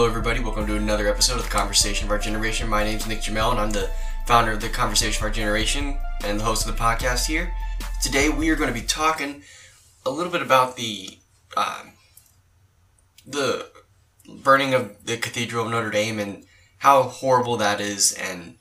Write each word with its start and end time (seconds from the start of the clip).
Hello, 0.00 0.08
everybody. 0.08 0.40
Welcome 0.40 0.66
to 0.66 0.76
another 0.76 1.08
episode 1.08 1.36
of 1.36 1.42
the 1.42 1.50
Conversation 1.50 2.06
of 2.06 2.10
Our 2.10 2.18
Generation. 2.18 2.70
My 2.70 2.84
name's 2.84 3.06
Nick 3.06 3.20
Jamel, 3.20 3.50
and 3.50 3.60
I'm 3.60 3.70
the 3.70 3.90
founder 4.26 4.52
of 4.52 4.62
the 4.62 4.70
Conversation 4.70 5.20
of 5.20 5.24
Our 5.24 5.30
Generation 5.30 5.98
and 6.24 6.40
the 6.40 6.44
host 6.44 6.66
of 6.66 6.74
the 6.74 6.82
podcast 6.82 7.26
here. 7.26 7.52
Today, 8.02 8.30
we 8.30 8.48
are 8.48 8.56
going 8.56 8.72
to 8.72 8.80
be 8.80 8.86
talking 8.86 9.42
a 10.06 10.10
little 10.10 10.32
bit 10.32 10.40
about 10.40 10.76
the 10.76 11.18
um, 11.54 11.92
the 13.26 13.66
burning 14.42 14.72
of 14.72 15.04
the 15.04 15.18
Cathedral 15.18 15.66
of 15.66 15.70
Notre 15.70 15.90
Dame 15.90 16.18
and 16.18 16.46
how 16.78 17.02
horrible 17.02 17.58
that 17.58 17.78
is, 17.78 18.14
and 18.14 18.56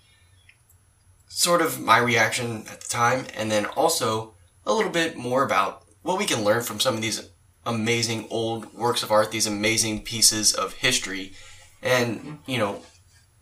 sort 1.29 1.61
of 1.61 1.79
my 1.79 1.99
reaction 1.99 2.65
at 2.69 2.81
the 2.81 2.89
time, 2.89 3.27
and 3.33 3.49
then 3.49 3.65
also 3.65 4.33
a 4.65 4.73
little 4.73 4.91
bit 4.91 5.15
more 5.15 5.45
about 5.45 5.85
what 6.01 6.17
we 6.17 6.25
can 6.25 6.43
learn 6.43 6.63
from 6.63 6.81
some 6.81 6.95
of 6.95 7.01
these 7.01 7.29
amazing 7.65 8.27
old 8.29 8.73
works 8.73 9.03
of 9.03 9.11
art, 9.11 9.31
these 9.31 9.47
amazing 9.47 10.03
pieces 10.03 10.53
of 10.53 10.73
history. 10.73 11.33
And, 11.81 12.39
you 12.45 12.57
know, 12.57 12.81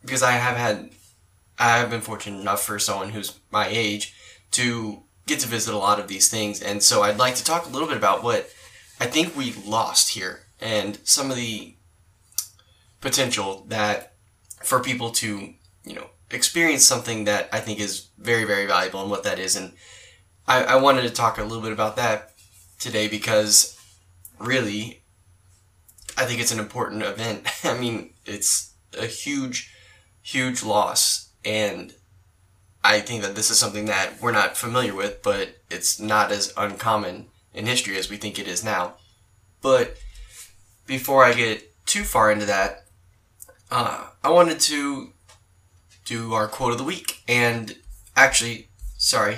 because 0.02 0.24
I 0.24 0.32
have 0.32 0.58
had, 0.58 0.92
I 1.60 1.78
have 1.78 1.90
been 1.90 2.02
fortunate 2.02 2.40
enough 2.40 2.64
for 2.64 2.80
someone 2.80 3.10
who's 3.10 3.40
my 3.52 3.68
age 3.68 4.14
to 4.52 5.04
get 5.26 5.40
to 5.40 5.48
visit 5.48 5.74
a 5.74 5.78
lot 5.78 6.00
of 6.00 6.08
these 6.08 6.30
things. 6.30 6.62
And 6.62 6.82
so 6.82 7.04
I'd 7.04 7.18
like 7.18 7.36
to 7.36 7.44
talk 7.44 7.66
a 7.66 7.70
little 7.70 7.88
bit 7.88 7.98
about 7.98 8.24
what 8.24 8.50
I 9.00 9.06
think 9.06 9.36
we 9.36 9.54
lost 9.66 10.10
here 10.10 10.42
and 10.60 11.00
some 11.04 11.30
of 11.30 11.38
the 11.38 11.76
potential 13.02 13.66
that 13.68 14.14
for 14.64 14.82
people 14.82 15.12
to, 15.12 15.54
you 15.86 15.96
know, 15.96 16.10
experience 16.32 16.86
something 16.86 17.26
that 17.26 17.50
I 17.52 17.60
think 17.60 17.80
is 17.80 18.08
very, 18.18 18.44
very 18.44 18.66
valuable 18.66 19.02
and 19.02 19.10
what 19.10 19.24
that 19.24 19.40
is. 19.40 19.56
And 19.56 19.74
I, 20.48 20.64
I 20.64 20.76
wanted 20.78 21.04
to 21.04 21.10
talk 21.10 21.38
a 21.38 21.44
little 21.44 21.62
bit 21.62 21.72
about 21.72 21.96
that 21.98 22.34
today 22.80 23.08
because 23.08 23.77
really, 24.40 25.02
I 26.18 26.26
think 26.26 26.40
it's 26.42 26.52
an 26.52 26.60
important 26.60 27.04
event. 27.04 27.48
I 27.64 27.78
mean, 27.78 28.14
it's 28.26 28.74
a 28.98 29.06
huge, 29.06 29.74
huge 30.22 30.64
loss, 30.64 31.30
and 31.46 31.94
I 32.84 33.00
think 33.00 33.22
that 33.24 33.36
this 33.36 33.50
is 33.50 33.60
something 33.60 33.86
that 33.86 34.22
we're 34.22 34.32
not 34.32 34.58
familiar 34.58 34.96
with, 34.96 35.22
but 35.22 35.58
it's 35.70 36.00
not 36.00 36.32
as 36.32 36.54
uncommon 36.56 37.28
in 37.54 37.66
history 37.66 37.98
as 37.98 38.10
we 38.10 38.18
think 38.18 38.40
it 38.40 38.48
is 38.48 38.64
now. 38.64 38.94
But 39.62 39.98
before 40.86 41.24
I 41.24 41.34
get 41.34 41.86
too 41.86 42.04
far 42.04 42.32
into 42.32 42.46
that, 42.46 42.86
uh, 43.70 44.08
I 44.24 44.30
wanted 44.30 44.60
to 44.62 45.12
do 46.06 46.34
our 46.34 46.48
quote 46.48 46.72
of 46.72 46.78
the 46.78 46.84
week. 46.84 47.22
And 47.28 47.76
actually, 48.16 48.70
sorry, 48.98 49.38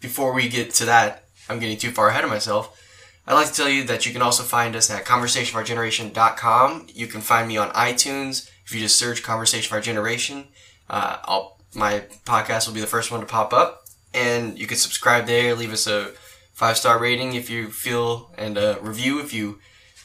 before 0.00 0.32
we 0.32 0.48
get 0.48 0.72
to 0.74 0.84
that, 0.86 1.24
I'm 1.48 1.60
getting 1.60 1.78
too 1.78 1.92
far 1.92 2.08
ahead 2.08 2.24
of 2.24 2.30
myself. 2.30 2.82
I'd 3.26 3.34
like 3.34 3.48
to 3.48 3.54
tell 3.54 3.68
you 3.68 3.82
that 3.84 4.06
you 4.06 4.12
can 4.12 4.22
also 4.22 4.44
find 4.44 4.76
us 4.76 4.88
at 4.88 5.04
conversationofourgeneration.com. 5.04 6.86
You 6.94 7.08
can 7.08 7.20
find 7.20 7.48
me 7.48 7.56
on 7.56 7.70
iTunes. 7.70 8.48
If 8.64 8.72
you 8.72 8.80
just 8.80 8.98
search 8.98 9.24
Conversation 9.24 9.68
of 9.68 9.72
Our 9.72 9.80
Generation, 9.80 10.46
uh, 10.88 11.48
my 11.74 12.04
podcast 12.24 12.68
will 12.68 12.74
be 12.74 12.80
the 12.80 12.86
first 12.86 13.10
one 13.10 13.20
to 13.20 13.26
pop 13.26 13.52
up. 13.52 13.84
And 14.14 14.56
you 14.56 14.68
can 14.68 14.76
subscribe 14.76 15.26
there, 15.26 15.56
leave 15.56 15.72
us 15.72 15.88
a 15.88 16.12
five 16.52 16.76
star 16.76 17.00
rating 17.00 17.34
if 17.34 17.50
you 17.50 17.68
feel, 17.68 18.32
and 18.38 18.56
a 18.56 18.78
review 18.80 19.20
if 19.20 19.34
you 19.34 19.58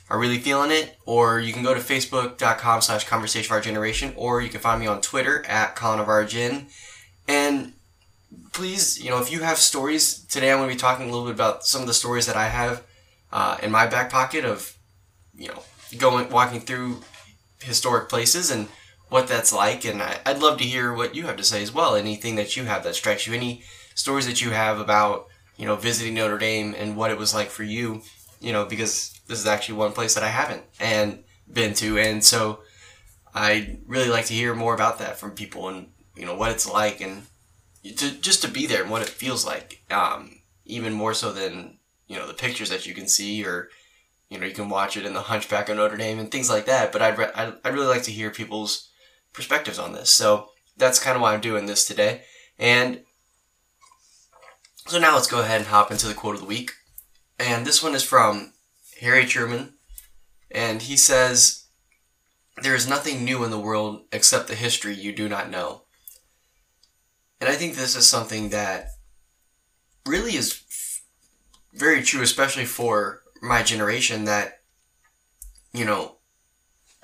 are 0.09 0.19
really 0.19 0.39
feeling 0.39 0.71
it. 0.71 0.97
Or 1.05 1.39
you 1.39 1.53
can 1.53 1.61
go 1.61 1.75
to 1.75 1.79
facebook.com 1.79 2.81
slash 2.81 3.07
conversation 3.07 3.51
of 3.51 3.55
our 3.55 3.61
generation, 3.61 4.13
or 4.15 4.41
you 4.41 4.49
can 4.49 4.61
find 4.61 4.79
me 4.79 4.87
on 4.87 4.99
Twitter 4.99 5.45
at 5.45 5.75
Colin 5.75 5.99
of 5.99 6.09
our 6.09 6.25
Gen. 6.25 6.67
And 7.27 7.73
please, 8.51 9.01
you 9.01 9.11
know, 9.11 9.21
if 9.21 9.31
you 9.31 9.41
have 9.41 9.59
stories 9.59 10.25
today, 10.25 10.51
I'm 10.51 10.57
going 10.57 10.69
to 10.69 10.75
be 10.75 10.79
talking 10.79 11.07
a 11.07 11.11
little 11.11 11.27
bit 11.27 11.35
about 11.35 11.65
some 11.65 11.81
of 11.81 11.87
the 11.87 11.93
stories 11.93 12.25
that 12.25 12.35
I 12.35 12.47
have 12.49 12.83
uh, 13.31 13.57
in 13.61 13.71
my 13.71 13.87
back 13.87 14.09
pocket 14.09 14.45
of, 14.45 14.75
you 15.35 15.47
know, 15.47 15.63
going 15.97 16.29
walking 16.29 16.61
through 16.61 17.01
historic 17.61 18.09
places 18.09 18.51
and 18.51 18.67
what 19.09 19.27
that's 19.27 19.53
like. 19.53 19.85
And 19.85 20.01
I, 20.01 20.19
would 20.25 20.41
love 20.41 20.57
to 20.59 20.63
hear 20.63 20.93
what 20.93 21.15
you 21.15 21.25
have 21.27 21.37
to 21.37 21.43
say 21.43 21.61
as 21.61 21.73
well. 21.73 21.95
Anything 21.95 22.35
that 22.35 22.55
you 22.57 22.63
have 22.65 22.83
that 22.83 22.95
strikes 22.95 23.27
you, 23.27 23.33
any 23.33 23.63
stories 23.95 24.25
that 24.27 24.41
you 24.41 24.51
have 24.51 24.79
about, 24.79 25.27
you 25.57 25.65
know, 25.65 25.75
visiting 25.75 26.15
Notre 26.15 26.37
Dame 26.37 26.75
and 26.77 26.95
what 26.95 27.11
it 27.11 27.17
was 27.17 27.33
like 27.33 27.49
for 27.49 27.63
you, 27.63 28.01
you 28.39 28.51
know, 28.51 28.65
because 28.65 29.19
this 29.27 29.39
is 29.39 29.47
actually 29.47 29.77
one 29.77 29.91
place 29.91 30.15
that 30.15 30.23
I 30.23 30.29
haven't 30.29 30.63
and 30.79 31.23
been 31.51 31.73
to. 31.75 31.99
And 31.99 32.23
so 32.23 32.61
I'd 33.33 33.81
really 33.85 34.09
like 34.09 34.25
to 34.25 34.33
hear 34.33 34.55
more 34.55 34.73
about 34.73 34.99
that 34.99 35.17
from 35.17 35.31
people 35.31 35.67
and, 35.67 35.87
you 36.15 36.25
know, 36.25 36.35
what 36.35 36.51
it's 36.51 36.69
like 36.69 37.01
and 37.01 37.23
to 37.83 38.11
just 38.11 38.41
to 38.43 38.47
be 38.47 38.65
there 38.65 38.81
and 38.81 38.91
what 38.91 39.01
it 39.01 39.09
feels 39.09 39.45
like. 39.45 39.83
Um, 39.89 40.37
even 40.65 40.93
more 40.93 41.13
so 41.13 41.33
than 41.33 41.77
you 42.11 42.17
know 42.17 42.27
the 42.27 42.33
pictures 42.33 42.69
that 42.69 42.85
you 42.85 42.93
can 42.93 43.07
see 43.07 43.45
or 43.45 43.69
you 44.29 44.37
know 44.37 44.45
you 44.45 44.53
can 44.53 44.69
watch 44.69 44.97
it 44.97 45.05
in 45.05 45.13
the 45.13 45.21
hunchback 45.21 45.69
of 45.69 45.77
notre 45.77 45.97
dame 45.97 46.19
and 46.19 46.29
things 46.29 46.49
like 46.49 46.65
that 46.65 46.91
but 46.91 47.01
i'd, 47.01 47.17
re- 47.17 47.31
I'd, 47.35 47.73
really 47.73 47.87
like 47.87 48.03
to 48.03 48.11
hear 48.11 48.29
people's 48.29 48.91
perspectives 49.33 49.79
on 49.79 49.93
this. 49.93 50.09
So 50.09 50.49
that's 50.77 50.99
kind 50.99 51.15
of 51.15 51.21
why 51.21 51.33
i'm 51.33 51.41
doing 51.41 51.65
this 51.65 51.85
today. 51.85 52.23
And 52.57 53.01
so 54.87 54.99
now 54.99 55.13
let's 55.13 55.27
go 55.27 55.41
ahead 55.41 55.61
and 55.61 55.67
hop 55.67 55.91
into 55.91 56.07
the 56.07 56.13
quote 56.13 56.35
of 56.35 56.41
the 56.41 56.47
week. 56.47 56.71
And 57.39 57.65
this 57.65 57.81
one 57.81 57.95
is 57.95 58.03
from 58.03 58.53
harry 58.99 59.25
truman. 59.25 59.73
And 60.49 60.81
he 60.81 60.97
says 60.97 61.65
there 62.61 62.75
is 62.75 62.87
nothing 62.87 63.23
new 63.23 63.43
in 63.43 63.51
the 63.51 63.59
world 63.59 64.01
except 64.11 64.47
the 64.47 64.55
history 64.55 64.93
you 64.93 65.13
do 65.13 65.29
not 65.29 65.49
know. 65.49 65.83
And 67.39 67.49
i 67.49 67.55
think 67.55 67.75
this 67.75 67.95
is 67.95 68.07
something 68.07 68.49
that 68.49 68.89
really 70.05 70.35
is 70.35 70.51
very 71.73 72.03
true, 72.03 72.21
especially 72.21 72.65
for 72.65 73.21
my 73.41 73.63
generation. 73.63 74.25
That 74.25 74.59
you 75.73 75.85
know, 75.85 76.17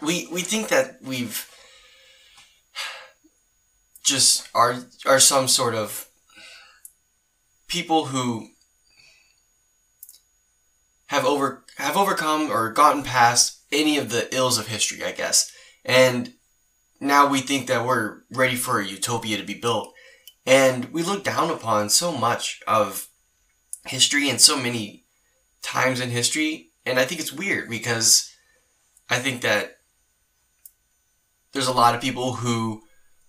we 0.02 0.28
we 0.32 0.42
think 0.42 0.70
that 0.70 0.98
we've 1.02 1.50
just 4.04 4.48
are 4.54 4.86
are 5.06 5.20
some 5.20 5.48
sort 5.48 5.76
of 5.76 6.08
people 7.68 8.06
who 8.06 8.50
have 11.08 11.26
over 11.26 11.66
have 11.78 11.98
overcome 11.98 12.52
or 12.52 12.72
gotten 12.72 13.04
past 13.04 13.62
any 13.72 13.98
of 13.98 14.10
the 14.10 14.34
ills 14.36 14.58
of 14.58 14.68
history, 14.68 15.04
I 15.04 15.12
guess. 15.12 15.52
And 15.86 16.34
now 17.00 17.28
we 17.28 17.42
think 17.42 17.68
that 17.68 17.86
we're 17.86 18.22
ready 18.32 18.56
for 18.56 18.80
a 18.80 18.86
utopia 18.86 19.38
to 19.38 19.44
be 19.44 19.54
built. 19.54 19.94
And 20.46 20.86
we 20.94 21.04
look 21.04 21.24
down 21.24 21.50
upon 21.50 21.90
so 21.90 22.12
much 22.12 22.62
of 22.68 23.08
history 23.90 24.30
and 24.30 24.40
so 24.40 24.58
many 24.58 25.06
times 25.62 26.00
in 26.00 26.10
history. 26.10 26.70
And 26.86 27.00
I 27.00 27.06
think 27.06 27.22
it's 27.22 27.34
weird 27.34 27.70
because 27.70 28.34
I 29.10 29.18
think 29.18 29.42
that 29.42 29.78
there's 31.54 31.68
a 31.68 31.74
lot 31.74 31.96
of 31.96 32.02
people 32.02 32.34
who 32.34 32.84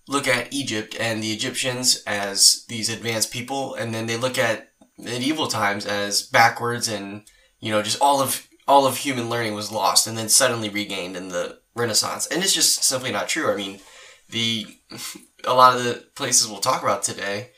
look 0.07 0.27
at 0.27 0.53
Egypt 0.53 0.95
and 0.99 1.21
the 1.21 1.31
Egyptians 1.31 2.03
as 2.05 2.65
these 2.67 2.89
advanced 2.89 3.31
people, 3.31 3.75
and 3.75 3.93
then 3.93 4.07
they 4.07 4.17
look 4.17 4.37
at 4.37 4.69
medieval 4.97 5.47
times 5.47 5.85
as 5.85 6.23
backwards 6.23 6.89
and 6.89 7.23
you 7.61 7.71
know 7.71 7.81
just 7.81 8.01
all 8.01 8.21
of 8.21 8.47
all 8.67 8.85
of 8.85 8.97
human 8.97 9.29
learning 9.29 9.55
was 9.55 9.71
lost 9.71 10.05
and 10.05 10.17
then 10.17 10.27
suddenly 10.27 10.67
regained 10.67 11.15
in 11.15 11.29
the 11.29 11.59
Renaissance, 11.75 12.27
and 12.27 12.43
it's 12.43 12.53
just 12.53 12.83
simply 12.83 13.11
not 13.11 13.29
true. 13.29 13.51
I 13.51 13.55
mean, 13.55 13.79
the 14.29 14.65
a 15.45 15.53
lot 15.53 15.77
of 15.77 15.83
the 15.83 16.05
places 16.15 16.47
we'll 16.47 16.59
talk 16.59 16.83
about 16.83 17.03
today 17.03 17.51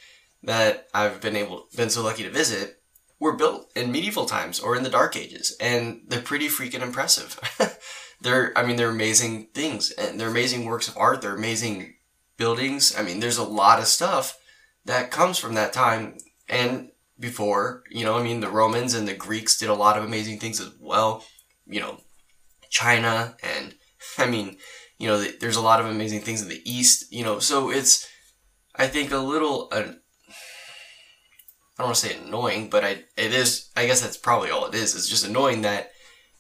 that 0.44 0.88
I've 0.94 1.22
been 1.22 1.36
able 1.36 1.68
been 1.76 1.90
so 1.90 2.04
lucky 2.04 2.24
to 2.24 2.30
visit 2.30 2.81
were 3.22 3.38
built 3.38 3.72
in 3.76 3.92
medieval 3.92 4.26
times 4.26 4.60
or 4.60 4.76
in 4.76 4.82
the 4.82 4.90
Dark 4.90 5.16
Ages, 5.16 5.56
and 5.62 6.02
they're 6.08 6.20
pretty 6.20 6.48
freaking 6.48 6.82
impressive. 6.82 7.40
they're, 8.22 8.52
I 8.58 8.66
mean, 8.66 8.78
they're 8.78 8.90
amazing 8.90 9.50
things, 9.54 9.92
and 9.92 10.20
they're 10.20 10.28
amazing 10.28 10.66
works 10.66 10.88
of 10.88 10.98
art. 10.98 11.22
They're 11.22 11.36
amazing 11.36 11.94
buildings. 12.36 12.98
I 12.98 13.04
mean, 13.04 13.20
there's 13.20 13.38
a 13.38 13.44
lot 13.44 13.78
of 13.78 13.86
stuff 13.86 14.40
that 14.86 15.12
comes 15.12 15.38
from 15.38 15.54
that 15.54 15.72
time 15.72 16.18
and 16.50 16.90
before. 17.20 17.84
You 17.92 18.06
know, 18.06 18.18
I 18.18 18.24
mean, 18.24 18.40
the 18.40 18.50
Romans 18.50 18.96
and 18.96 19.08
the 19.08 19.14
Greeks 19.14 19.56
did 19.56 19.70
a 19.70 19.76
lot 19.76 20.00
of 20.00 20.04
amazing 20.04 20.40
things 20.40 20.60
as 20.60 20.72
well. 20.80 21.24
You 21.68 21.80
know, 21.80 22.00
China 22.72 23.36
and 23.44 23.76
I 24.18 24.26
mean, 24.26 24.58
you 24.98 25.08
know, 25.08 25.24
there's 25.40 25.58
a 25.58 25.62
lot 25.62 25.80
of 25.80 25.86
amazing 25.86 26.22
things 26.22 26.42
in 26.42 26.50
the 26.50 26.62
East. 26.66 27.14
You 27.14 27.24
know, 27.24 27.38
so 27.38 27.70
it's 27.70 28.10
I 28.76 28.88
think 28.88 29.12
a 29.12 29.20
little. 29.20 29.70
Uh, 29.72 29.92
I 31.82 31.84
don't 31.84 31.90
want 31.90 31.98
to 31.98 32.08
say 32.10 32.16
annoying, 32.16 32.70
but 32.70 32.84
I 32.86 32.92
it 33.18 33.34
is. 33.34 33.72
I 33.76 33.88
guess 33.88 34.02
that's 34.02 34.16
probably 34.16 34.52
all 34.52 34.68
it 34.68 34.76
is. 34.76 34.96
It's 34.96 35.10
just 35.10 35.26
annoying 35.26 35.64
that 35.64 35.94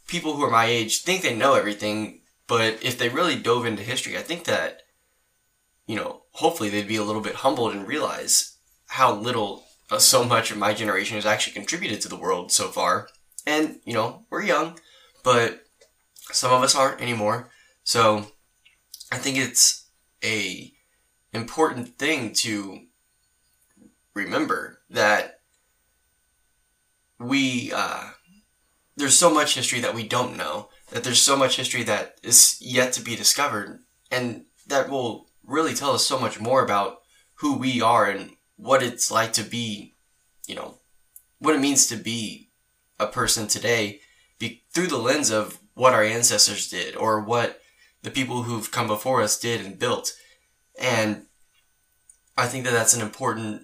people 0.06 0.36
who 0.36 0.44
are 0.44 0.52
my 0.52 0.66
age 0.66 1.02
think 1.02 1.24
they 1.24 1.36
know 1.36 1.56
everything, 1.56 2.22
but 2.46 2.78
if 2.84 3.00
they 3.00 3.10
really 3.10 3.36
dove 3.40 3.66
into 3.66 3.82
history, 3.82 4.16
I 4.16 4.22
think 4.22 4.44
that 4.44 4.84
you 5.88 5.96
know, 5.96 6.22
hopefully 6.34 6.70
they'd 6.70 6.88
be 6.88 6.98
a 6.98 7.04
little 7.04 7.24
bit 7.24 7.38
humbled 7.38 7.74
and 7.74 7.88
realize 7.88 8.56
how 8.86 9.16
little 9.16 9.64
uh, 9.90 9.98
so 9.98 10.24
much 10.24 10.52
of 10.52 10.60
my 10.60 10.76
generation 10.76 11.16
has 11.16 11.26
actually 11.26 11.54
contributed 11.54 12.02
to 12.02 12.08
the 12.08 12.16
world 12.16 12.52
so 12.52 12.68
far. 12.68 13.10
And 13.48 13.80
you 13.84 13.96
know, 13.96 14.28
we're 14.30 14.44
young, 14.44 14.78
but 15.24 15.64
some 16.32 16.54
of 16.54 16.62
us 16.62 16.76
aren't 16.76 17.02
anymore. 17.02 17.50
So 17.84 18.28
I 19.12 19.18
think 19.18 19.38
it's 19.38 19.90
a 20.24 20.72
important 21.34 21.98
thing 21.98 22.32
to 22.34 22.82
remember 24.14 24.81
that 24.92 25.40
we 27.20 27.72
uh, 27.74 28.10
there's 28.96 29.18
so 29.18 29.34
much 29.34 29.56
history 29.56 29.80
that 29.80 29.96
we 29.96 30.08
don't 30.08 30.38
know 30.38 30.70
that 30.92 31.04
there's 31.04 31.22
so 31.22 31.38
much 31.38 31.56
history 31.56 31.84
that 31.84 32.20
is 32.22 32.58
yet 32.62 32.94
to 32.94 33.02
be 33.02 33.16
discovered, 33.16 33.80
and 34.12 34.46
that 34.68 34.90
will 34.90 35.28
really 35.46 35.74
tell 35.74 35.92
us 35.92 36.06
so 36.06 36.20
much 36.20 36.40
more 36.40 36.64
about 36.64 37.02
who 37.36 37.58
we 37.58 37.82
are 37.82 38.10
and 38.10 38.32
what 38.58 38.84
it's 38.84 39.10
like 39.10 39.34
to 39.34 39.44
be, 39.44 39.96
you 40.48 40.54
know, 40.54 40.76
what 41.40 41.56
it 41.56 41.62
means 41.62 41.88
to 41.88 41.96
be 41.96 42.50
a 43.00 43.08
person 43.08 43.48
today 43.48 44.02
be, 44.38 44.64
through 44.72 44.88
the 44.88 44.98
lens 44.98 45.32
of 45.32 45.60
what 45.74 45.94
our 45.94 46.04
ancestors 46.04 46.70
did 46.70 46.96
or 46.96 47.22
what 47.22 47.62
the 48.04 48.12
people 48.12 48.44
who've 48.44 48.72
come 48.72 48.88
before 48.88 49.22
us 49.22 49.40
did 49.40 49.66
and 49.66 49.80
built. 49.80 50.14
And 50.80 51.26
I 52.38 52.48
think 52.48 52.66
that 52.66 52.72
that's 52.72 52.94
an 52.94 53.02
important 53.02 53.64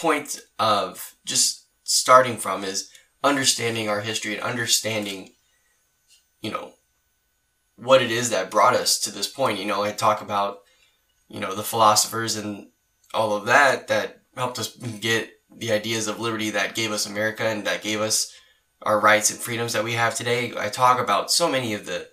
point 0.00 0.40
of 0.58 1.14
just 1.26 1.66
starting 1.82 2.36
from 2.38 2.64
is 2.64 2.90
understanding 3.22 3.88
our 3.88 4.00
history 4.00 4.34
and 4.34 4.42
understanding, 4.42 5.30
you 6.40 6.50
know, 6.50 6.72
what 7.76 8.00
it 8.00 8.10
is 8.10 8.30
that 8.30 8.50
brought 8.50 8.74
us 8.74 8.98
to 8.98 9.12
this 9.12 9.28
point. 9.28 9.58
You 9.58 9.66
know, 9.66 9.82
I 9.82 9.92
talk 9.92 10.22
about, 10.22 10.60
you 11.28 11.38
know, 11.38 11.54
the 11.54 11.62
philosophers 11.62 12.36
and 12.36 12.68
all 13.12 13.36
of 13.36 13.44
that 13.46 13.88
that 13.88 14.22
helped 14.36 14.58
us 14.58 14.74
get 14.76 15.30
the 15.54 15.72
ideas 15.72 16.08
of 16.08 16.18
liberty 16.18 16.50
that 16.50 16.74
gave 16.74 16.92
us 16.92 17.06
America 17.06 17.44
and 17.44 17.66
that 17.66 17.82
gave 17.82 18.00
us 18.00 18.32
our 18.82 18.98
rights 18.98 19.30
and 19.30 19.38
freedoms 19.38 19.74
that 19.74 19.84
we 19.84 19.92
have 19.92 20.14
today. 20.14 20.52
I 20.58 20.68
talk 20.68 20.98
about 20.98 21.30
so 21.30 21.50
many 21.50 21.74
of 21.74 21.84
the, 21.84 22.08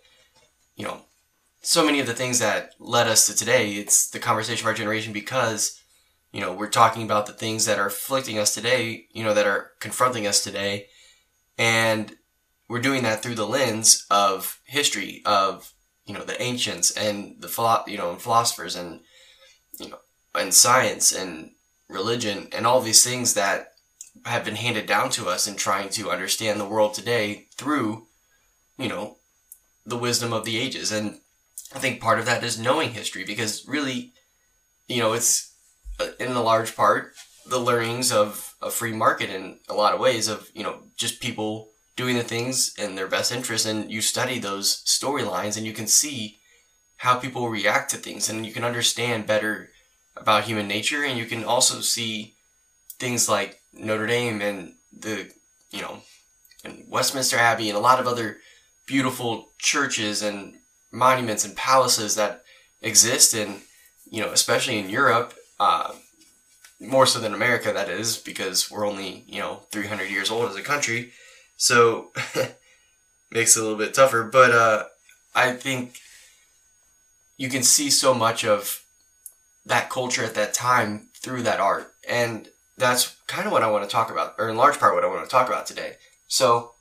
you 0.75 0.85
know, 0.85 1.01
so 1.61 1.85
many 1.85 1.99
of 1.99 2.07
the 2.07 2.13
things 2.13 2.39
that 2.39 2.71
led 2.79 3.07
us 3.07 3.27
to 3.27 3.35
today. 3.35 3.71
It's 3.73 4.09
the 4.09 4.19
conversation 4.19 4.65
of 4.65 4.67
our 4.67 4.73
generation 4.73 5.13
because, 5.13 5.81
you 6.31 6.41
know, 6.41 6.53
we're 6.53 6.69
talking 6.69 7.03
about 7.03 7.25
the 7.25 7.33
things 7.33 7.65
that 7.65 7.79
are 7.79 7.87
afflicting 7.87 8.37
us 8.37 8.53
today, 8.53 9.07
you 9.11 9.23
know, 9.23 9.33
that 9.33 9.47
are 9.47 9.71
confronting 9.79 10.27
us 10.27 10.43
today. 10.43 10.87
And 11.57 12.15
we're 12.67 12.81
doing 12.81 13.03
that 13.03 13.23
through 13.23 13.35
the 13.35 13.47
lens 13.47 14.05
of 14.11 14.59
history, 14.65 15.21
of, 15.25 15.73
you 16.05 16.13
know, 16.13 16.23
the 16.23 16.41
ancients 16.41 16.91
and 16.91 17.35
the, 17.39 17.47
philo- 17.47 17.83
you 17.87 17.97
know, 17.97 18.15
philosophers 18.15 18.75
and, 18.75 19.01
you 19.79 19.89
know, 19.89 19.99
and 20.35 20.53
science 20.53 21.11
and 21.11 21.51
religion 21.89 22.47
and 22.51 22.67
all 22.67 22.81
these 22.81 23.03
things 23.03 23.33
that 23.33 23.73
have 24.25 24.43
been 24.43 24.55
handed 24.55 24.85
down 24.85 25.09
to 25.11 25.27
us 25.27 25.47
in 25.47 25.55
trying 25.55 25.89
to 25.89 26.11
understand 26.11 26.59
the 26.59 26.67
world 26.67 26.93
today 26.93 27.47
through, 27.55 28.07
you 28.77 28.89
know, 28.89 29.17
the 29.85 29.97
wisdom 29.97 30.33
of 30.33 30.43
the 30.43 30.57
ages. 30.57 30.91
And 30.91 31.21
I 31.73 31.79
think 31.79 32.01
part 32.01 32.19
of 32.19 32.25
that 32.25 32.43
is 32.43 32.59
knowing 32.59 32.91
history 32.91 33.23
because 33.23 33.65
really, 33.67 34.13
you 34.87 35.01
know, 35.01 35.13
it's 35.13 35.46
Uh, 35.99 36.09
in 36.19 36.31
a 36.31 36.41
large 36.41 36.75
part 36.75 37.13
the 37.47 37.59
learnings 37.59 38.11
of 38.11 38.55
a 38.61 38.69
free 38.69 38.91
market 38.91 39.29
in 39.29 39.59
a 39.69 39.73
lot 39.73 39.93
of 39.93 39.99
ways 39.99 40.27
of, 40.27 40.49
you 40.53 40.63
know, 40.63 40.79
just 40.97 41.21
people 41.21 41.69
doing 41.95 42.17
the 42.17 42.23
things 42.23 42.73
in 42.77 42.95
their 42.95 43.07
best 43.07 43.31
interest 43.31 43.65
and 43.65 43.91
you 43.91 44.01
study 44.01 44.37
those 44.37 44.83
storylines 44.85 45.57
and 45.57 45.65
you 45.65 45.73
can 45.73 45.87
see 45.87 46.39
how 46.97 47.15
people 47.15 47.49
react 47.49 47.89
to 47.89 47.97
things 47.97 48.29
and 48.29 48.45
you 48.45 48.51
can 48.51 48.63
understand 48.63 49.25
better 49.25 49.69
about 50.15 50.43
human 50.43 50.67
nature 50.67 51.03
and 51.03 51.17
you 51.17 51.25
can 51.25 51.43
also 51.43 51.79
see 51.79 52.35
things 52.99 53.29
like 53.29 53.61
Notre 53.73 54.07
Dame 54.07 54.41
and 54.41 54.73
the, 54.91 55.31
you 55.71 55.81
know, 55.81 56.01
and 56.63 56.83
Westminster 56.87 57.37
Abbey 57.37 57.69
and 57.69 57.77
a 57.77 57.81
lot 57.81 57.99
of 57.99 58.07
other 58.07 58.37
beautiful 58.85 59.51
churches 59.59 60.21
and 60.21 60.55
monuments 60.91 61.45
and 61.45 61.55
palaces 61.55 62.15
that 62.15 62.43
exist 62.81 63.33
in, 63.33 63.61
you 64.09 64.21
know, 64.21 64.31
especially 64.31 64.79
in 64.79 64.89
Europe, 64.89 65.33
uh, 65.59 65.93
more 66.79 67.05
so 67.05 67.19
than 67.19 67.33
America, 67.33 67.71
that 67.73 67.89
is, 67.89 68.17
because 68.17 68.69
we're 68.69 68.87
only, 68.87 69.23
you 69.27 69.39
know, 69.39 69.61
300 69.71 70.09
years 70.09 70.29
old 70.29 70.49
as 70.49 70.55
a 70.55 70.61
country. 70.61 71.11
So, 71.57 72.11
makes 73.31 73.57
it 73.57 73.59
a 73.59 73.63
little 73.63 73.77
bit 73.77 73.93
tougher. 73.93 74.23
But 74.23 74.51
uh, 74.51 74.83
I 75.33 75.51
think 75.51 75.97
you 77.37 77.49
can 77.49 77.63
see 77.63 77.89
so 77.89 78.13
much 78.13 78.45
of 78.45 78.83
that 79.65 79.89
culture 79.89 80.23
at 80.23 80.35
that 80.35 80.53
time 80.53 81.09
through 81.15 81.43
that 81.43 81.59
art. 81.59 81.91
And 82.07 82.47
that's 82.77 83.15
kind 83.27 83.47
of 83.47 83.51
what 83.51 83.63
I 83.63 83.71
want 83.71 83.83
to 83.83 83.89
talk 83.89 84.11
about, 84.11 84.35
or 84.37 84.49
in 84.49 84.55
large 84.55 84.79
part 84.79 84.93
what 84.93 85.03
I 85.03 85.07
want 85.07 85.23
to 85.23 85.29
talk 85.29 85.47
about 85.47 85.65
today. 85.65 85.95
So, 86.27 86.73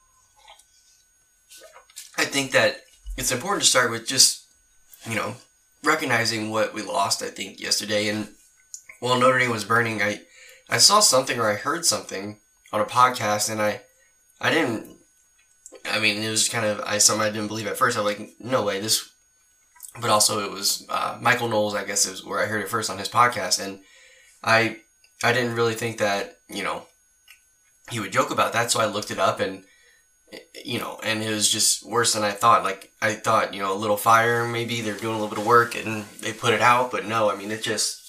I 2.19 2.25
think 2.25 2.53
that 2.53 2.81
it's 3.17 3.33
important 3.33 3.63
to 3.63 3.69
start 3.69 3.91
with 3.91 4.07
just, 4.07 4.45
you 5.09 5.15
know, 5.15 5.37
recognizing 5.83 6.51
what 6.51 6.75
we 6.75 6.83
lost, 6.83 7.23
I 7.23 7.29
think, 7.29 7.61
yesterday. 7.61 8.09
And 8.09 8.29
while 9.01 9.19
Notre 9.19 9.39
Dame 9.39 9.51
was 9.51 9.65
burning, 9.65 10.03
I, 10.03 10.21
I 10.69 10.79
saw 10.79 11.01
something 11.01 11.39
or 11.39 11.51
I 11.51 11.55
heard 11.55 11.85
something 11.85 12.39
on 12.73 12.81
a 12.81 12.85
podcast 12.85 13.51
and 13.51 13.61
I, 13.61 13.83
I 14.41 14.51
didn't, 14.51 14.97
I 15.85 16.01
mean, 16.01 16.23
it 16.23 16.31
was 16.31 16.49
kind 16.49 16.67
of, 16.67 16.81
I, 16.81 16.99
something 16.99 17.27
I 17.27 17.31
didn't 17.31 17.49
believe 17.49 17.67
at 17.67 17.77
first. 17.77 17.97
I 17.97 18.03
was 18.03 18.19
like, 18.19 18.31
no 18.41 18.65
way, 18.65 18.81
this, 18.81 19.09
but 20.01 20.11
also 20.11 20.45
it 20.45 20.51
was, 20.51 20.87
uh, 20.89 21.19
Michael 21.21 21.49
Knowles, 21.49 21.75
I 21.75 21.85
guess 21.85 22.07
is 22.07 22.25
where 22.25 22.41
I 22.41 22.47
heard 22.47 22.63
it 22.63 22.69
first 22.69 22.91
on 22.91 22.99
his 22.99 23.09
podcast. 23.09 23.65
And 23.65 23.81
I, 24.43 24.79
I 25.23 25.33
didn't 25.33 25.55
really 25.55 25.75
think 25.75 25.99
that, 25.99 26.39
you 26.49 26.63
know, 26.63 26.87
he 27.91 28.01
would 28.01 28.13
joke 28.13 28.31
about 28.31 28.53
that. 28.53 28.71
So 28.71 28.81
I 28.81 28.87
looked 28.87 29.11
it 29.11 29.19
up 29.19 29.41
and, 29.41 29.65
you 30.65 30.81
know, 30.81 30.99
and 31.05 31.23
it 31.23 31.31
was 31.31 31.51
just 31.51 31.87
worse 31.87 32.15
than 32.15 32.25
I 32.25 32.33
thought. 32.33 32.65
Like 32.65 32.91
I 33.01 33.15
thought, 33.15 33.55
you 33.55 33.61
know, 33.61 33.73
a 33.73 33.79
little 33.79 33.97
fire, 33.97 34.45
maybe 34.45 34.81
they're 34.81 34.97
doing 34.97 35.15
a 35.15 35.19
little 35.19 35.35
bit 35.35 35.39
of 35.39 35.47
work 35.47 35.77
and 35.77 36.05
they 36.21 36.33
put 36.33 36.53
it 36.53 36.61
out, 36.61 36.91
but 36.91 37.07
no, 37.07 37.31
I 37.31 37.37
mean, 37.37 37.53
it 37.53 37.63
just, 37.63 38.03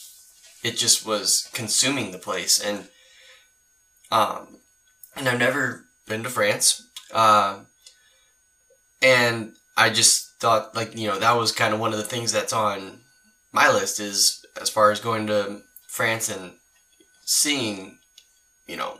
it 0.63 0.77
just 0.77 1.05
was 1.05 1.49
consuming 1.53 2.11
the 2.11 2.17
place. 2.17 2.59
And, 2.59 2.87
um, 4.11 4.59
and 5.15 5.27
I've 5.27 5.39
never 5.39 5.85
been 6.07 6.23
to 6.23 6.29
France. 6.29 6.87
Uh, 7.13 7.59
and 9.01 9.53
I 9.75 9.89
just 9.89 10.39
thought 10.39 10.75
like, 10.75 10.97
you 10.97 11.07
know, 11.07 11.19
that 11.19 11.37
was 11.37 11.51
kind 11.51 11.73
of 11.73 11.79
one 11.79 11.91
of 11.91 11.97
the 11.97 12.03
things 12.03 12.31
that's 12.31 12.53
on 12.53 13.01
my 13.51 13.71
list 13.71 13.99
is 13.99 14.45
as 14.59 14.69
far 14.69 14.91
as 14.91 14.99
going 14.99 15.27
to 15.27 15.61
France 15.87 16.29
and 16.29 16.53
seeing, 17.25 17.97
you 18.67 18.75
know, 18.75 18.99